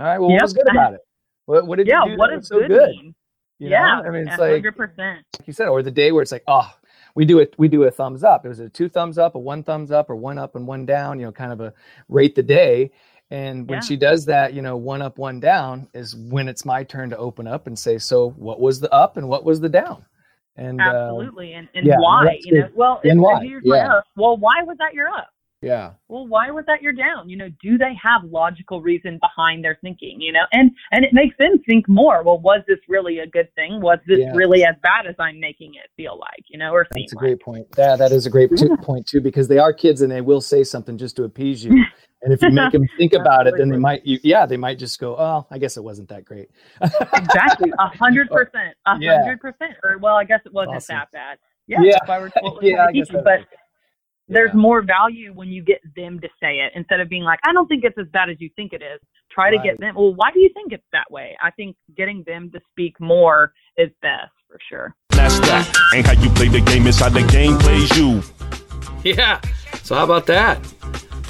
All 0.00 0.06
right. 0.06 0.18
Well, 0.18 0.30
yep. 0.30 0.40
what 0.40 0.42
was 0.42 0.52
good 0.54 0.70
about 0.70 0.94
it? 0.94 1.00
What, 1.46 1.66
what 1.66 1.76
did 1.76 1.86
yeah, 1.86 2.02
you 2.04 2.12
do 2.12 2.16
what 2.16 2.32
is 2.32 2.48
so 2.48 2.60
good? 2.60 2.68
good? 2.68 3.14
You 3.64 3.70
yeah, 3.70 4.00
know? 4.02 4.08
I 4.08 4.10
mean, 4.10 4.28
it's 4.28 4.36
100%. 4.36 4.38
like, 4.38 4.96
like 4.98 5.46
you 5.46 5.52
said, 5.52 5.68
or 5.68 5.82
the 5.82 5.90
day 5.90 6.12
where 6.12 6.22
it's 6.22 6.32
like, 6.32 6.44
oh, 6.46 6.70
we 7.14 7.24
do 7.24 7.38
it, 7.38 7.54
we 7.58 7.68
do 7.68 7.84
a 7.84 7.90
thumbs 7.90 8.24
up. 8.24 8.44
It 8.44 8.48
was 8.48 8.60
a 8.60 8.68
two 8.68 8.88
thumbs 8.88 9.18
up, 9.18 9.34
a 9.34 9.38
one 9.38 9.62
thumbs 9.62 9.90
up, 9.90 10.10
or 10.10 10.16
one 10.16 10.38
up 10.38 10.56
and 10.56 10.66
one 10.66 10.84
down. 10.84 11.18
You 11.18 11.26
know, 11.26 11.32
kind 11.32 11.52
of 11.52 11.60
a 11.60 11.72
rate 12.08 12.34
the 12.34 12.42
day. 12.42 12.90
And 13.30 13.68
when 13.68 13.78
yeah. 13.78 13.80
she 13.80 13.96
does 13.96 14.26
that, 14.26 14.52
you 14.52 14.62
know, 14.62 14.76
one 14.76 15.00
up, 15.00 15.18
one 15.18 15.40
down 15.40 15.88
is 15.94 16.14
when 16.14 16.46
it's 16.46 16.64
my 16.64 16.84
turn 16.84 17.10
to 17.10 17.16
open 17.16 17.46
up 17.46 17.66
and 17.66 17.78
say, 17.78 17.98
so 17.98 18.30
what 18.30 18.60
was 18.60 18.80
the 18.80 18.92
up 18.92 19.16
and 19.16 19.28
what 19.28 19.44
was 19.44 19.60
the 19.60 19.68
down? 19.68 20.04
And 20.56 20.80
uh, 20.80 20.84
absolutely, 20.84 21.54
uh, 21.54 21.58
and, 21.58 21.68
and 21.74 21.86
yeah, 21.86 21.96
why? 21.98 22.38
You 22.42 22.60
know, 22.60 22.68
well, 22.74 23.00
and 23.02 23.20
why? 23.20 23.42
yeah. 23.64 23.96
Up, 23.96 24.04
well, 24.14 24.36
why 24.36 24.62
was 24.62 24.76
that 24.78 24.94
your 24.94 25.08
up? 25.08 25.33
Yeah. 25.64 25.92
Well, 26.08 26.26
why 26.26 26.50
was 26.50 26.64
that 26.66 26.82
your 26.82 26.92
down? 26.92 27.28
You 27.28 27.36
know, 27.36 27.48
do 27.62 27.78
they 27.78 27.94
have 28.02 28.24
logical 28.24 28.82
reason 28.82 29.18
behind 29.20 29.64
their 29.64 29.78
thinking? 29.80 30.20
You 30.20 30.32
know, 30.32 30.44
and 30.52 30.70
and 30.92 31.04
it 31.04 31.12
makes 31.12 31.36
them 31.38 31.58
think 31.66 31.88
more. 31.88 32.22
Well, 32.22 32.38
was 32.38 32.60
this 32.68 32.78
really 32.88 33.20
a 33.20 33.26
good 33.26 33.52
thing? 33.54 33.80
Was 33.80 33.98
this 34.06 34.20
yeah. 34.20 34.32
really 34.34 34.64
as 34.64 34.74
bad 34.82 35.06
as 35.06 35.14
I'm 35.18 35.40
making 35.40 35.74
it 35.74 35.90
feel 35.96 36.18
like? 36.18 36.44
You 36.48 36.58
know, 36.58 36.72
or 36.72 36.86
that's 36.90 37.12
a 37.12 37.16
like? 37.16 37.20
great 37.20 37.40
point. 37.40 37.66
Yeah, 37.78 37.96
that 37.96 38.12
is 38.12 38.26
a 38.26 38.30
great 38.30 38.50
yeah. 38.54 38.76
point 38.82 39.06
too, 39.06 39.20
because 39.20 39.48
they 39.48 39.58
are 39.58 39.72
kids 39.72 40.02
and 40.02 40.12
they 40.12 40.20
will 40.20 40.40
say 40.40 40.64
something 40.64 40.98
just 40.98 41.16
to 41.16 41.24
appease 41.24 41.64
you. 41.64 41.84
And 42.24 42.32
if 42.32 42.40
you 42.40 42.50
make 42.50 42.72
them 42.72 42.88
think 42.96 43.12
about 43.12 43.46
it, 43.46 43.54
then 43.58 43.68
they 43.68 43.76
might, 43.76 44.04
you, 44.06 44.18
yeah, 44.22 44.46
they 44.46 44.56
might 44.56 44.78
just 44.78 44.98
go, 44.98 45.14
"Oh, 45.14 45.46
I 45.50 45.58
guess 45.58 45.76
it 45.76 45.84
wasn't 45.84 46.08
that 46.08 46.24
great." 46.24 46.48
exactly, 46.80 47.70
a 47.78 47.86
hundred 47.98 48.30
percent, 48.30 48.74
a 48.86 48.92
hundred 48.92 49.40
percent. 49.40 49.74
Or 49.82 49.98
well, 49.98 50.16
I 50.16 50.24
guess 50.24 50.40
it 50.46 50.52
wasn't 50.54 50.76
awesome. 50.76 50.96
that 50.96 51.12
bad. 51.12 51.38
Yeah, 51.66 51.80
yeah, 51.82 51.98
yeah. 52.62 52.86
I 52.86 52.92
guess 52.92 53.10
but 54.26 54.34
there's 54.34 54.50
yeah. 54.54 54.60
more 54.60 54.82
value 54.82 55.32
when 55.32 55.48
you 55.48 55.62
get 55.62 55.80
them 55.96 56.20
to 56.20 56.28
say 56.40 56.58
it 56.58 56.72
instead 56.74 57.00
of 57.00 57.08
being 57.08 57.22
like, 57.22 57.40
I 57.44 57.52
don't 57.52 57.66
think 57.66 57.84
it's 57.84 57.98
as 57.98 58.06
bad 58.12 58.30
as 58.30 58.36
you 58.40 58.50
think 58.56 58.72
it 58.72 58.82
is. 58.82 59.00
Try 59.30 59.50
right. 59.50 59.56
to 59.56 59.62
get 59.62 59.80
them, 59.80 59.94
well, 59.96 60.14
why 60.14 60.30
do 60.32 60.40
you 60.40 60.50
think 60.54 60.72
it's 60.72 60.86
that 60.92 61.10
way? 61.10 61.36
I 61.42 61.50
think 61.50 61.76
getting 61.96 62.22
them 62.26 62.50
to 62.52 62.60
speak 62.70 62.98
more 63.00 63.52
is 63.76 63.90
best 64.00 64.32
for 64.48 64.58
sure. 64.68 64.94
That's 65.10 65.38
that. 65.40 65.72
Ain't 65.94 66.06
how 66.06 66.12
you 66.12 66.30
play 66.30 66.48
the 66.48 66.60
game, 66.60 66.86
it's 66.86 67.00
how 67.00 67.08
the 67.08 67.22
game 67.22 67.58
plays 67.58 67.96
you. 67.96 68.22
Yeah. 69.02 69.40
So, 69.82 69.94
how 69.94 70.04
about 70.04 70.26
that? 70.26 70.62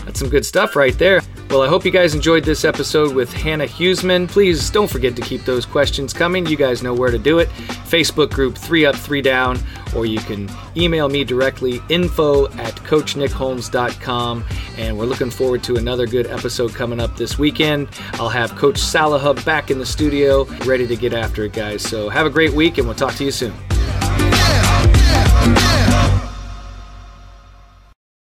That's 0.04 0.20
some 0.20 0.28
good 0.28 0.44
stuff 0.44 0.76
right 0.76 0.96
there. 0.96 1.22
Well, 1.54 1.62
I 1.62 1.68
hope 1.68 1.84
you 1.84 1.92
guys 1.92 2.16
enjoyed 2.16 2.42
this 2.42 2.64
episode 2.64 3.14
with 3.14 3.32
Hannah 3.32 3.66
Huseman. 3.68 4.26
Please 4.28 4.68
don't 4.70 4.90
forget 4.90 5.14
to 5.14 5.22
keep 5.22 5.44
those 5.44 5.64
questions 5.64 6.12
coming. 6.12 6.44
You 6.46 6.56
guys 6.56 6.82
know 6.82 6.92
where 6.92 7.12
to 7.12 7.16
do 7.16 7.38
it. 7.38 7.48
Facebook 7.86 8.30
group 8.30 8.58
3 8.58 8.86
Up 8.86 8.96
3 8.96 9.22
Down, 9.22 9.60
or 9.94 10.04
you 10.04 10.18
can 10.18 10.50
email 10.76 11.08
me 11.08 11.22
directly 11.22 11.80
info 11.88 12.46
at 12.54 12.74
CoachNickHolmes.com. 12.74 14.44
And 14.78 14.98
we're 14.98 15.04
looking 15.04 15.30
forward 15.30 15.62
to 15.62 15.76
another 15.76 16.08
good 16.08 16.26
episode 16.26 16.74
coming 16.74 16.98
up 16.98 17.16
this 17.16 17.38
weekend. 17.38 17.86
I'll 18.14 18.28
have 18.28 18.56
Coach 18.56 18.80
Salahub 18.80 19.44
back 19.44 19.70
in 19.70 19.78
the 19.78 19.86
studio, 19.86 20.46
ready 20.66 20.88
to 20.88 20.96
get 20.96 21.14
after 21.14 21.44
it, 21.44 21.52
guys. 21.52 21.82
So 21.82 22.08
have 22.08 22.26
a 22.26 22.30
great 22.30 22.52
week, 22.52 22.78
and 22.78 22.88
we'll 22.88 22.96
talk 22.96 23.14
to 23.14 23.24
you 23.24 23.30
soon. 23.30 23.54
Yeah, 23.70 24.90
yeah, 24.90 25.54
yeah. 25.54 25.83